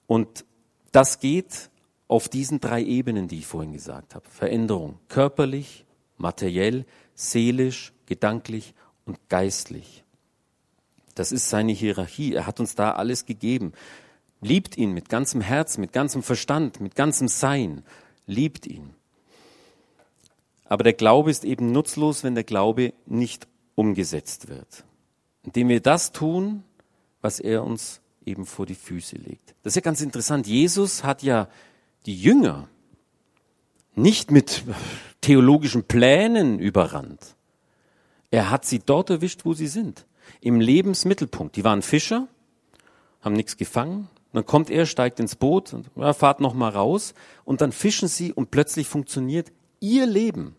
Und 0.05 0.45
das 0.91 1.19
geht 1.19 1.69
auf 2.09 2.27
diesen 2.27 2.59
drei 2.59 2.83
Ebenen, 2.83 3.29
die 3.29 3.39
ich 3.39 3.47
vorhin 3.47 3.71
gesagt 3.71 4.13
habe. 4.13 4.27
Veränderung 4.29 4.99
körperlich, 5.07 5.85
materiell, 6.17 6.85
seelisch, 7.15 7.93
gedanklich 8.05 8.73
und 9.05 9.17
geistlich. 9.29 10.03
Das 11.15 11.31
ist 11.31 11.49
seine 11.49 11.71
Hierarchie. 11.71 12.33
Er 12.33 12.47
hat 12.47 12.59
uns 12.59 12.75
da 12.75 12.91
alles 12.91 13.25
gegeben. 13.25 13.73
Liebt 14.41 14.77
ihn 14.77 14.93
mit 14.93 15.09
ganzem 15.09 15.41
Herz, 15.41 15.77
mit 15.77 15.91
ganzem 15.91 16.23
Verstand, 16.23 16.79
mit 16.79 16.95
ganzem 16.95 17.27
Sein. 17.27 17.83
Liebt 18.25 18.65
ihn. 18.65 18.93
Aber 20.65 20.83
der 20.83 20.93
Glaube 20.93 21.31
ist 21.31 21.43
eben 21.43 21.71
nutzlos, 21.71 22.23
wenn 22.23 22.35
der 22.35 22.43
Glaube 22.43 22.93
nicht 23.05 23.47
umgesetzt 23.75 24.47
wird. 24.47 24.85
Indem 25.43 25.69
wir 25.69 25.81
das 25.81 26.11
tun, 26.11 26.63
was 27.21 27.39
er 27.39 27.63
uns 27.63 28.01
eben 28.25 28.45
vor 28.45 28.65
die 28.65 28.75
Füße 28.75 29.17
legt. 29.17 29.55
Das 29.63 29.71
ist 29.71 29.75
ja 29.75 29.81
ganz 29.81 30.01
interessant. 30.01 30.47
Jesus 30.47 31.03
hat 31.03 31.23
ja 31.23 31.49
die 32.05 32.15
Jünger 32.15 32.69
nicht 33.95 34.31
mit 34.31 34.63
theologischen 35.21 35.83
Plänen 35.83 36.59
überrannt. 36.59 37.35
Er 38.31 38.49
hat 38.49 38.65
sie 38.65 38.79
dort 38.79 39.09
erwischt, 39.09 39.45
wo 39.45 39.53
sie 39.53 39.67
sind. 39.67 40.05
Im 40.39 40.61
Lebensmittelpunkt. 40.61 41.55
Die 41.55 41.63
waren 41.63 41.81
Fischer, 41.81 42.27
haben 43.21 43.35
nichts 43.35 43.57
gefangen, 43.57 44.07
dann 44.33 44.45
kommt 44.45 44.69
er, 44.69 44.85
steigt 44.85 45.19
ins 45.19 45.35
Boot 45.35 45.73
und 45.73 45.89
ja, 45.95 46.13
fahrt 46.13 46.39
noch 46.39 46.53
mal 46.53 46.69
raus 46.69 47.13
und 47.45 47.61
dann 47.61 47.71
fischen 47.71 48.07
sie 48.07 48.31
und 48.31 48.51
plötzlich 48.51 48.87
funktioniert 48.87 49.51
ihr 49.79 50.05
Leben. 50.05 50.55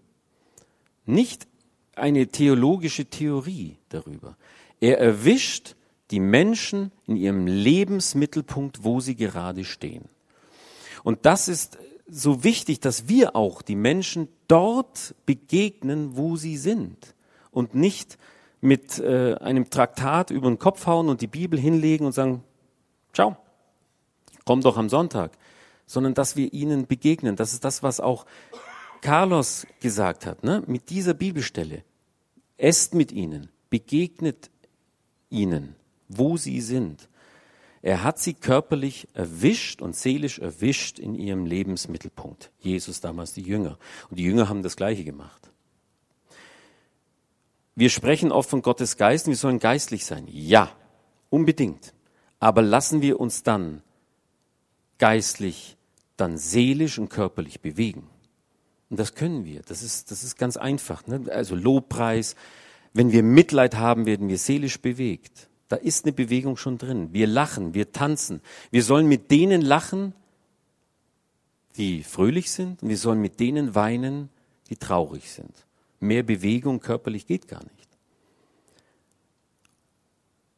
Nicht 1.06 1.46
eine 1.94 2.28
theologische 2.28 3.06
Theorie 3.06 3.76
darüber. 3.88 4.36
Er 4.80 4.98
erwischt 4.98 5.76
die 6.10 6.20
Menschen 6.20 6.90
in 7.06 7.16
ihrem 7.16 7.46
Lebensmittelpunkt, 7.46 8.82
wo 8.82 9.00
sie 9.00 9.14
gerade 9.14 9.64
stehen. 9.64 10.08
Und 11.04 11.24
das 11.26 11.48
ist 11.48 11.78
so 12.08 12.42
wichtig, 12.42 12.80
dass 12.80 13.08
wir 13.08 13.36
auch 13.36 13.62
die 13.62 13.76
Menschen 13.76 14.28
dort 14.48 15.14
begegnen, 15.26 16.16
wo 16.16 16.36
sie 16.36 16.56
sind 16.56 17.14
und 17.52 17.74
nicht 17.74 18.18
mit 18.60 18.98
äh, 18.98 19.34
einem 19.36 19.70
Traktat 19.70 20.30
über 20.30 20.48
den 20.48 20.58
Kopf 20.58 20.86
hauen 20.86 21.08
und 21.08 21.20
die 21.20 21.28
Bibel 21.28 21.58
hinlegen 21.58 22.04
und 22.04 22.12
sagen, 22.12 22.42
ciao, 23.12 23.36
komm 24.44 24.60
doch 24.60 24.76
am 24.76 24.88
Sonntag, 24.88 25.32
sondern 25.86 26.14
dass 26.14 26.36
wir 26.36 26.52
ihnen 26.52 26.86
begegnen. 26.86 27.36
Das 27.36 27.52
ist 27.52 27.64
das, 27.64 27.82
was 27.82 28.00
auch 28.00 28.26
Carlos 29.00 29.66
gesagt 29.80 30.26
hat, 30.26 30.44
ne? 30.44 30.62
mit 30.66 30.90
dieser 30.90 31.14
Bibelstelle. 31.14 31.82
Esst 32.56 32.94
mit 32.94 33.12
ihnen, 33.12 33.48
begegnet 33.70 34.50
ihnen, 35.30 35.74
wo 36.08 36.36
sie 36.36 36.60
sind. 36.60 37.08
Er 37.82 38.02
hat 38.02 38.18
sie 38.18 38.34
körperlich 38.34 39.08
erwischt 39.14 39.80
und 39.80 39.96
seelisch 39.96 40.38
erwischt 40.38 40.98
in 40.98 41.14
ihrem 41.14 41.46
Lebensmittelpunkt. 41.46 42.50
Jesus 42.58 43.00
damals 43.00 43.32
die 43.32 43.42
Jünger. 43.42 43.78
Und 44.10 44.18
die 44.18 44.24
Jünger 44.24 44.50
haben 44.50 44.62
das 44.62 44.76
Gleiche 44.76 45.04
gemacht. 45.04 45.50
Wir 47.74 47.88
sprechen 47.88 48.32
oft 48.32 48.50
von 48.50 48.60
Gottes 48.60 48.98
Geist, 48.98 49.26
wir 49.26 49.36
sollen 49.36 49.58
geistlich 49.58 50.04
sein. 50.04 50.26
Ja, 50.30 50.70
unbedingt. 51.30 51.94
Aber 52.38 52.60
lassen 52.60 53.00
wir 53.00 53.18
uns 53.18 53.42
dann 53.42 53.82
geistlich, 55.00 55.76
dann 56.16 56.38
seelisch 56.38 56.98
und 56.98 57.08
körperlich 57.08 57.60
bewegen. 57.60 58.08
Und 58.90 59.00
das 59.00 59.14
können 59.14 59.44
wir. 59.44 59.62
Das 59.62 59.82
ist, 59.82 60.10
das 60.12 60.22
ist 60.22 60.36
ganz 60.36 60.56
einfach. 60.56 61.06
Ne? 61.06 61.24
Also 61.32 61.56
Lobpreis, 61.56 62.36
Wenn 62.92 63.12
wir 63.12 63.22
Mitleid 63.22 63.76
haben, 63.76 64.04
werden 64.06 64.28
wir 64.28 64.38
seelisch 64.38 64.80
bewegt. 64.80 65.48
Da 65.68 65.76
ist 65.76 66.04
eine 66.04 66.12
Bewegung 66.12 66.56
schon 66.56 66.76
drin. 66.78 67.12
Wir 67.12 67.28
lachen, 67.28 67.72
wir 67.72 67.92
tanzen. 67.92 68.40
Wir 68.72 68.82
sollen 68.82 69.06
mit 69.06 69.30
denen 69.30 69.62
lachen, 69.62 70.12
die 71.76 72.02
fröhlich 72.02 72.50
sind, 72.50 72.82
und 72.82 72.88
wir 72.88 72.98
sollen 72.98 73.20
mit 73.20 73.38
denen 73.38 73.76
weinen, 73.76 74.28
die 74.68 74.76
traurig 74.76 75.30
sind. 75.30 75.66
Mehr 76.00 76.24
Bewegung 76.24 76.80
körperlich 76.80 77.26
geht 77.26 77.46
gar 77.46 77.62
nicht. 77.62 77.88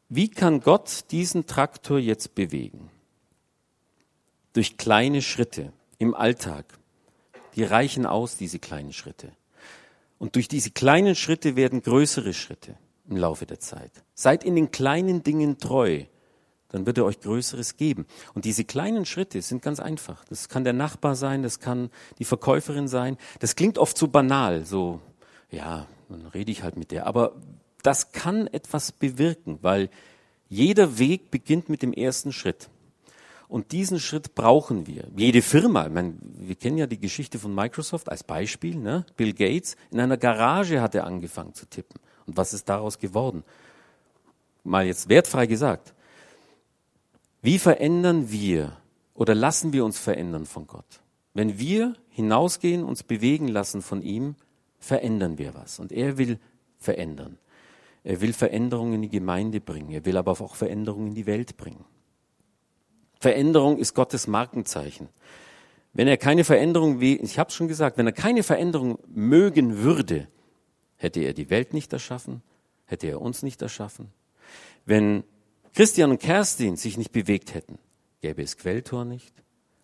Wie 0.09 0.31
kann 0.31 0.61
Gott 0.61 1.05
diesen 1.11 1.47
Traktor 1.47 1.99
jetzt 1.99 2.35
bewegen? 2.35 2.91
Durch 4.53 4.77
kleine 4.77 5.23
Schritte 5.23 5.73
im 5.99 6.15
Alltag. 6.15 6.67
Die 7.57 7.65
reichen 7.65 8.07
aus, 8.07 8.37
diese 8.37 8.59
kleinen 8.59 8.93
Schritte. 8.93 9.33
Und 10.19 10.37
durch 10.37 10.49
diese 10.49 10.71
kleinen 10.71 11.15
Schritte 11.15 11.57
werden 11.57 11.83
größere 11.83 12.33
Schritte 12.33 12.77
im 13.09 13.17
Laufe 13.17 13.47
der 13.47 13.61
Zeit. 13.61 13.91
Seid 14.15 14.45
in 14.45 14.55
den 14.55 14.71
kleinen 14.71 15.23
Dingen 15.23 15.59
treu, 15.59 16.05
dann 16.69 16.87
wird 16.87 16.99
er 16.99 17.05
euch 17.05 17.21
Größeres 17.21 17.77
geben. 17.77 18.07
Und 18.35 18.45
diese 18.45 18.65
kleinen 18.65 19.05
Schritte 19.05 19.43
sind 19.43 19.62
ganz 19.62 19.79
einfach. 19.79 20.25
Das 20.25 20.49
kann 20.49 20.65
der 20.65 20.73
Nachbar 20.73 21.15
sein, 21.15 21.43
das 21.43 21.61
kann 21.61 21.91
die 22.19 22.25
Verkäuferin 22.25 22.88
sein. 22.88 23.19
Das 23.41 23.57
klingt 23.57 23.79
oft 23.79 23.97
so 23.97 24.09
banal, 24.09 24.65
so, 24.65 25.01
ja, 25.51 25.87
dann 26.09 26.27
rede 26.27 26.51
ich 26.51 26.62
halt 26.62 26.77
mit 26.77 26.91
der. 26.91 27.07
Aber 27.07 27.35
das 27.83 28.12
kann 28.12 28.47
etwas 28.47 28.93
bewirken, 28.93 29.59
weil 29.61 29.91
jeder 30.49 30.99
Weg 30.99 31.31
beginnt 31.31 31.69
mit 31.69 31.83
dem 31.83 31.93
ersten 31.93 32.33
Schritt. 32.33 32.69
Und 33.53 33.73
diesen 33.73 34.01
Schritt 34.01 34.35
brauchen 34.35 34.87
wir. 34.87 35.09
Jede 35.15 35.43
Firma, 35.43 35.85
ich 35.87 35.93
meine, 35.93 36.15
wir 36.23 36.55
kennen 36.55 36.79
ja 36.79 36.87
die 36.87 36.99
Geschichte 36.99 37.38
von 37.38 37.55
Microsoft 37.55 38.09
als 38.09 38.25
Beispiel. 38.25 38.77
Ne? 38.77 39.05
Bill 39.19 39.35
Gates 39.35 39.77
in 39.91 40.01
einer 40.01 40.17
Garage 40.17 40.81
hat 40.81 40.95
er 40.95 41.05
angefangen 41.05 41.53
zu 41.53 41.67
tippen. 41.67 42.01
Und 42.25 42.38
was 42.38 42.55
ist 42.55 42.71
daraus 42.71 42.99
geworden? 42.99 43.45
Mal 44.65 44.87
jetzt 44.87 45.11
wertfrei 45.11 45.45
gesagt. 45.45 45.93
Wie 47.43 47.59
verändern 47.59 48.31
wir 48.31 48.79
oder 49.12 49.35
lassen 49.35 49.75
wir 49.75 49.85
uns 49.85 49.99
verändern 49.99 50.47
von 50.47 50.67
Gott? 50.67 51.03
Wenn 51.35 51.59
wir 51.59 51.93
hinausgehen, 52.09 52.83
uns 52.83 53.03
bewegen 53.03 53.49
lassen 53.49 53.83
von 53.83 54.01
ihm, 54.01 54.35
verändern 54.79 55.37
wir 55.37 55.53
was. 55.53 55.79
Und 55.79 55.93
er 55.93 56.17
will 56.17 56.38
verändern. 56.79 57.37
Er 58.03 58.23
will 58.23 58.33
Veränderungen 58.33 58.95
in 58.95 59.03
die 59.03 59.11
Gemeinde 59.11 59.61
bringen. 59.61 59.91
Er 59.91 60.07
will 60.07 60.17
aber 60.17 60.31
auch 60.31 60.55
Veränderungen 60.55 61.09
in 61.09 61.15
die 61.15 61.27
Welt 61.27 61.59
bringen. 61.59 61.85
Veränderung 63.23 63.79
ist 63.79 63.95
Gottes 63.95 64.27
Markenzeichen. 64.27 65.09
Wenn 65.93 66.09
er 66.09 66.17
keine 66.17 66.43
Veränderung, 66.43 67.01
ich 67.01 67.39
habe 67.39 67.53
schon 67.53 67.69
gesagt, 67.69 67.97
wenn 67.97 68.07
er 68.07 68.13
keine 68.13 68.43
Veränderung 68.43 68.99
mögen 69.07 69.79
würde, 69.79 70.27
hätte 70.97 71.21
er 71.21 71.33
die 71.33 71.49
Welt 71.49 71.73
nicht 71.73 71.93
erschaffen, 71.93 72.43
hätte 72.85 73.07
er 73.07 73.21
uns 73.21 73.45
nicht 73.45 73.63
erschaffen. 73.63 74.09
Wenn 74.87 75.23
Christian 75.73 76.11
und 76.11 76.21
Kerstin 76.21 76.77
sich 76.77 76.99
nicht 76.99 77.13
bewegt 77.13 77.55
hätten, 77.55 77.79
gäbe 78.23 78.43
es 78.43 78.57
Quelltor 78.57 79.05
nicht. 79.05 79.33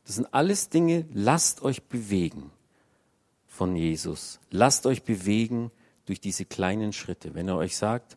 Das 0.05 0.17
sind 0.17 0.35
alles 0.35 0.69
Dinge, 0.69 1.07
lasst 1.13 1.63
euch 1.63 1.85
bewegen 1.85 2.51
von 3.47 3.77
Jesus. 3.77 4.41
Lasst 4.51 4.85
euch 4.85 5.05
bewegen 5.05 5.71
durch 6.07 6.21
diese 6.21 6.45
kleinen 6.45 6.93
Schritte. 6.93 7.35
Wenn 7.35 7.47
er 7.47 7.57
euch 7.57 7.77
sagt, 7.77 8.17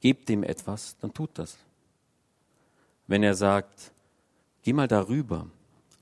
gebt 0.00 0.30
ihm 0.30 0.42
etwas, 0.42 0.96
dann 1.00 1.12
tut 1.12 1.30
das. 1.34 1.58
Wenn 3.06 3.22
er 3.22 3.34
sagt, 3.34 3.92
Geh 4.62 4.72
mal 4.72 4.88
darüber. 4.88 5.46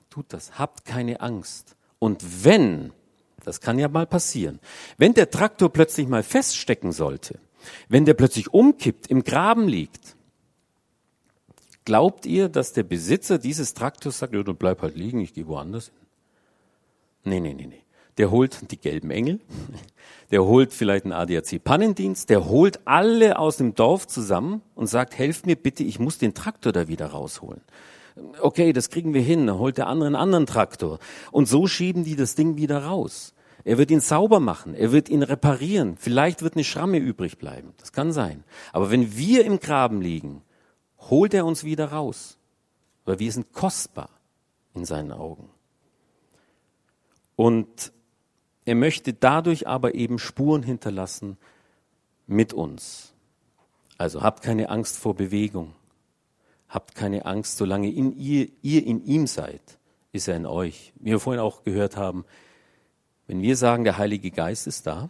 Tut 0.09 0.27
das. 0.29 0.59
Habt 0.59 0.85
keine 0.85 1.21
Angst. 1.21 1.75
Und 1.99 2.43
wenn, 2.43 2.93
das 3.43 3.61
kann 3.61 3.79
ja 3.79 3.87
mal 3.87 4.05
passieren, 4.05 4.59
wenn 4.97 5.13
der 5.13 5.29
Traktor 5.29 5.69
plötzlich 5.71 6.07
mal 6.07 6.23
feststecken 6.23 6.91
sollte, 6.91 7.39
wenn 7.89 8.05
der 8.05 8.13
plötzlich 8.13 8.53
umkippt, 8.53 9.07
im 9.07 9.23
Graben 9.23 9.67
liegt, 9.67 10.15
glaubt 11.85 12.25
ihr, 12.25 12.49
dass 12.49 12.73
der 12.73 12.83
Besitzer 12.83 13.37
dieses 13.37 13.73
Traktors 13.73 14.19
sagt, 14.19 14.33
ja, 14.33 14.43
du 14.43 14.53
bleib 14.53 14.81
halt 14.81 14.95
liegen, 14.95 15.21
ich 15.21 15.33
gehe 15.33 15.47
woanders 15.47 15.87
hin? 15.87 15.95
Nee, 17.23 17.39
nee, 17.39 17.53
nee, 17.53 17.67
nee. 17.67 17.83
Der 18.17 18.29
holt 18.29 18.71
die 18.71 18.77
gelben 18.77 19.09
Engel, 19.11 19.39
der 20.31 20.43
holt 20.43 20.73
vielleicht 20.73 21.05
einen 21.05 21.13
ADAC-Pannendienst, 21.13 22.29
der 22.29 22.45
holt 22.45 22.85
alle 22.85 23.39
aus 23.39 23.57
dem 23.57 23.73
Dorf 23.75 24.07
zusammen 24.07 24.61
und 24.75 24.87
sagt, 24.87 25.17
helft 25.17 25.45
mir 25.45 25.55
bitte, 25.55 25.83
ich 25.83 25.99
muss 25.99 26.17
den 26.17 26.33
Traktor 26.33 26.73
da 26.73 26.87
wieder 26.87 27.07
rausholen 27.07 27.61
okay, 28.41 28.73
das 28.73 28.89
kriegen 28.89 29.13
wir 29.13 29.21
hin, 29.21 29.47
dann 29.47 29.57
holt 29.57 29.77
der 29.77 29.87
andere 29.87 30.07
einen 30.07 30.15
anderen 30.15 30.45
Traktor. 30.45 30.99
Und 31.31 31.47
so 31.47 31.67
schieben 31.67 32.03
die 32.03 32.15
das 32.15 32.35
Ding 32.35 32.57
wieder 32.57 32.83
raus. 32.83 33.33
Er 33.63 33.77
wird 33.77 33.91
ihn 33.91 33.99
sauber 33.99 34.39
machen, 34.39 34.73
er 34.73 34.91
wird 34.91 35.09
ihn 35.09 35.23
reparieren. 35.23 35.95
Vielleicht 35.97 36.41
wird 36.41 36.55
eine 36.55 36.63
Schramme 36.63 36.97
übrig 36.97 37.37
bleiben. 37.37 37.73
Das 37.77 37.91
kann 37.91 38.11
sein. 38.11 38.43
Aber 38.73 38.89
wenn 38.89 39.15
wir 39.15 39.45
im 39.45 39.59
Graben 39.59 40.01
liegen, 40.01 40.41
holt 40.97 41.33
er 41.33 41.45
uns 41.45 41.63
wieder 41.63 41.91
raus. 41.91 42.37
Weil 43.05 43.19
wir 43.19 43.31
sind 43.31 43.53
kostbar 43.53 44.09
in 44.73 44.85
seinen 44.85 45.11
Augen. 45.11 45.49
Und 47.35 47.91
er 48.65 48.75
möchte 48.75 49.13
dadurch 49.13 49.67
aber 49.67 49.95
eben 49.95 50.19
Spuren 50.19 50.63
hinterlassen 50.63 51.37
mit 52.27 52.53
uns. 52.53 53.13
Also 53.97 54.21
habt 54.21 54.43
keine 54.43 54.69
Angst 54.69 54.97
vor 54.97 55.15
Bewegung. 55.15 55.73
Habt 56.71 56.95
keine 56.95 57.25
Angst, 57.25 57.57
solange 57.57 57.91
in 57.91 58.17
ihr, 58.17 58.47
ihr 58.61 58.87
in 58.87 59.05
ihm 59.05 59.27
seid, 59.27 59.61
ist 60.13 60.29
er 60.29 60.37
in 60.37 60.45
euch. 60.45 60.93
Wie 60.95 61.11
wir 61.11 61.19
vorhin 61.19 61.41
auch 61.41 61.65
gehört 61.65 61.97
haben, 61.97 62.23
wenn 63.27 63.41
wir 63.41 63.57
sagen, 63.57 63.83
der 63.83 63.97
Heilige 63.97 64.31
Geist 64.31 64.67
ist 64.67 64.87
da, 64.87 65.09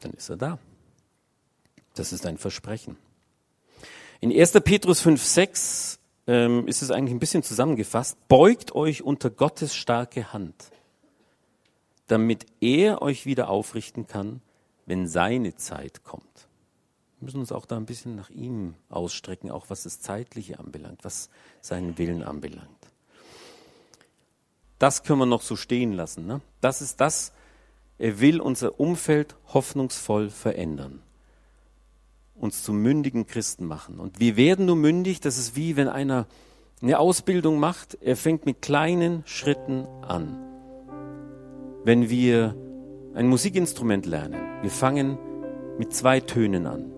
dann 0.00 0.12
ist 0.12 0.30
er 0.30 0.38
da. 0.38 0.58
Das 1.94 2.14
ist 2.14 2.24
ein 2.24 2.38
Versprechen. 2.38 2.96
In 4.20 4.32
1. 4.32 4.52
Petrus 4.64 5.00
5, 5.00 5.22
6 5.22 5.98
ähm, 6.26 6.66
ist 6.66 6.80
es 6.80 6.90
eigentlich 6.90 7.14
ein 7.14 7.20
bisschen 7.20 7.42
zusammengefasst. 7.42 8.16
Beugt 8.26 8.74
euch 8.74 9.02
unter 9.02 9.28
Gottes 9.28 9.74
starke 9.74 10.32
Hand, 10.32 10.70
damit 12.06 12.46
er 12.62 13.02
euch 13.02 13.26
wieder 13.26 13.50
aufrichten 13.50 14.06
kann, 14.06 14.40
wenn 14.86 15.06
seine 15.06 15.54
Zeit 15.56 16.02
kommt. 16.02 16.43
Müssen 17.24 17.40
uns 17.40 17.52
auch 17.52 17.64
da 17.64 17.76
ein 17.78 17.86
bisschen 17.86 18.14
nach 18.16 18.28
ihm 18.28 18.74
ausstrecken, 18.90 19.50
auch 19.50 19.70
was 19.70 19.84
das 19.84 20.00
Zeitliche 20.00 20.58
anbelangt, 20.58 21.04
was 21.04 21.30
seinen 21.62 21.96
Willen 21.96 22.22
anbelangt. 22.22 22.68
Das 24.78 25.02
können 25.02 25.20
wir 25.20 25.26
noch 25.26 25.40
so 25.40 25.56
stehen 25.56 25.94
lassen. 25.94 26.26
Ne? 26.26 26.42
Das 26.60 26.82
ist 26.82 27.00
das, 27.00 27.32
er 27.96 28.20
will 28.20 28.40
unser 28.40 28.78
Umfeld 28.78 29.36
hoffnungsvoll 29.54 30.28
verändern. 30.28 31.00
Uns 32.34 32.62
zu 32.62 32.74
mündigen 32.74 33.26
Christen 33.26 33.64
machen. 33.64 34.00
Und 34.00 34.20
wir 34.20 34.36
werden 34.36 34.66
nur 34.66 34.76
mündig, 34.76 35.20
das 35.20 35.38
ist 35.38 35.56
wie 35.56 35.76
wenn 35.76 35.88
einer 35.88 36.26
eine 36.82 36.98
Ausbildung 36.98 37.58
macht, 37.58 37.96
er 38.02 38.16
fängt 38.16 38.44
mit 38.44 38.60
kleinen 38.60 39.22
Schritten 39.24 39.86
an. 40.02 40.36
Wenn 41.84 42.10
wir 42.10 42.54
ein 43.14 43.28
Musikinstrument 43.28 44.04
lernen, 44.04 44.40
wir 44.60 44.70
fangen 44.70 45.16
mit 45.78 45.94
zwei 45.94 46.20
Tönen 46.20 46.66
an 46.66 46.93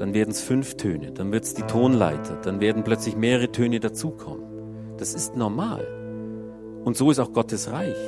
dann 0.00 0.14
werden 0.14 0.30
es 0.30 0.40
fünf 0.40 0.76
Töne, 0.78 1.12
dann 1.12 1.30
wird 1.30 1.44
es 1.44 1.52
die 1.52 1.62
Tonleiter, 1.62 2.36
dann 2.36 2.60
werden 2.60 2.84
plötzlich 2.84 3.16
mehrere 3.16 3.52
Töne 3.52 3.80
dazukommen. 3.80 4.96
Das 4.96 5.12
ist 5.12 5.36
normal. 5.36 5.86
Und 6.84 6.96
so 6.96 7.10
ist 7.10 7.18
auch 7.18 7.34
Gottes 7.34 7.70
Reich. 7.70 7.98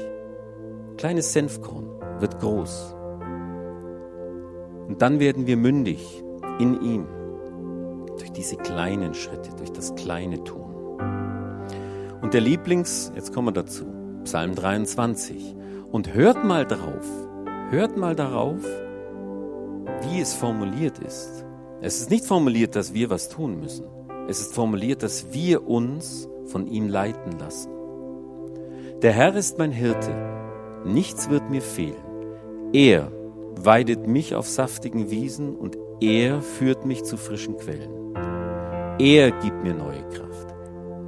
Kleines 0.97 1.35
Senfkorn 1.35 1.91
wird 2.19 2.41
groß. 2.41 2.97
Und 4.89 5.03
dann 5.03 5.21
werden 5.21 5.47
wir 5.47 5.59
mündig 5.59 6.25
in 6.59 6.81
ihm. 6.81 7.07
Durch 8.19 8.33
diese 8.33 8.57
kleinen 8.57 9.13
Schritte, 9.13 9.51
durch 9.59 9.73
das 9.73 9.95
kleine 9.95 10.43
Tun. 10.45 10.75
Und 12.23 12.33
der 12.33 12.41
Lieblings, 12.41 13.13
jetzt 13.15 13.35
kommen 13.35 13.49
wir 13.49 13.53
dazu, 13.53 13.85
Psalm 14.25 14.55
23. 14.55 15.55
Und 15.91 16.15
hört 16.15 16.43
mal 16.43 16.65
drauf, 16.65 17.07
hört 17.69 17.99
mal 17.99 18.17
darauf, 18.17 18.65
wie 20.09 20.23
es 20.23 20.33
formuliert 20.33 20.99
ist. 20.99 21.45
Es 21.85 22.01
ist 22.01 22.11
nicht 22.11 22.25
formuliert, 22.25 22.77
dass 22.77 22.95
wir 22.95 23.11
was 23.11 23.29
tun 23.29 23.59
müssen. 23.59 23.87
Es 24.29 24.41
ist 24.41 24.55
formuliert, 24.55 25.03
dass 25.03 25.33
wir 25.33 25.67
uns 25.67 26.29
von 26.47 26.69
ihm 26.69 26.89
leiten 26.89 27.37
lassen. 27.41 27.73
Der 29.03 29.11
Herr 29.11 29.35
ist 29.35 29.59
mein 29.59 29.73
Hirte, 29.73 30.15
nichts 30.85 31.29
wird 31.29 31.51
mir 31.51 31.61
fehlen. 31.61 32.05
Er 32.73 33.11
weidet 33.57 34.07
mich 34.07 34.37
auf 34.37 34.47
saftigen 34.47 35.11
Wiesen 35.11 35.57
und 35.57 35.77
er 36.01 36.41
führt 36.41 36.87
mich 36.87 37.03
zu 37.03 37.17
frischen 37.17 37.57
Quellen. 37.57 38.15
Er 39.01 39.33
gibt 39.33 39.65
mir 39.65 39.75
neue 39.75 40.09
Kraft. 40.11 40.55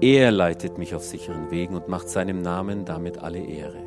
Er 0.00 0.32
leitet 0.32 0.76
mich 0.76 0.96
auf 0.96 1.04
sicheren 1.04 1.52
Wegen 1.52 1.76
und 1.76 1.86
macht 1.86 2.08
seinem 2.08 2.42
Namen 2.42 2.84
damit 2.84 3.18
alle 3.18 3.38
Ehre. 3.38 3.78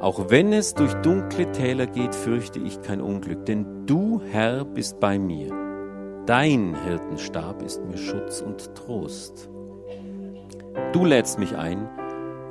Auch 0.00 0.30
wenn 0.30 0.52
es 0.52 0.74
durch 0.74 0.94
dunkle 0.94 1.52
Täler 1.52 1.86
geht, 1.86 2.16
fürchte 2.16 2.58
ich 2.58 2.82
kein 2.82 3.00
Unglück, 3.00 3.46
denn 3.46 3.86
du, 3.86 4.20
Herr, 4.32 4.64
bist 4.64 4.98
bei 4.98 5.16
mir. 5.20 5.65
Dein 6.26 6.74
Hirtenstab 6.82 7.62
ist 7.62 7.84
mir 7.84 7.96
Schutz 7.96 8.40
und 8.40 8.74
Trost. 8.74 9.48
Du 10.92 11.04
lädst 11.04 11.38
mich 11.38 11.56
ein 11.56 11.88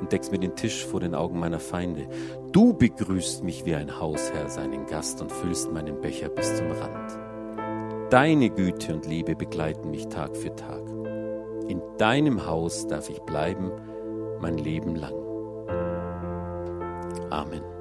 und 0.00 0.12
deckst 0.12 0.32
mir 0.32 0.38
den 0.38 0.56
Tisch 0.56 0.86
vor 0.86 1.00
den 1.00 1.14
Augen 1.14 1.38
meiner 1.38 1.60
Feinde. 1.60 2.08
Du 2.52 2.72
begrüßt 2.72 3.44
mich 3.44 3.66
wie 3.66 3.74
ein 3.74 4.00
Hausherr 4.00 4.48
seinen 4.48 4.86
Gast 4.86 5.20
und 5.20 5.30
füllst 5.30 5.72
meinen 5.72 6.00
Becher 6.00 6.30
bis 6.30 6.56
zum 6.56 6.70
Rand. 6.70 7.18
Deine 8.10 8.48
Güte 8.48 8.94
und 8.94 9.04
Liebe 9.04 9.36
begleiten 9.36 9.90
mich 9.90 10.08
Tag 10.08 10.34
für 10.38 10.56
Tag. 10.56 10.80
In 11.68 11.82
deinem 11.98 12.46
Haus 12.46 12.86
darf 12.86 13.10
ich 13.10 13.20
bleiben 13.20 13.72
mein 14.40 14.56
Leben 14.56 14.96
lang. 14.96 15.14
Amen. 17.28 17.75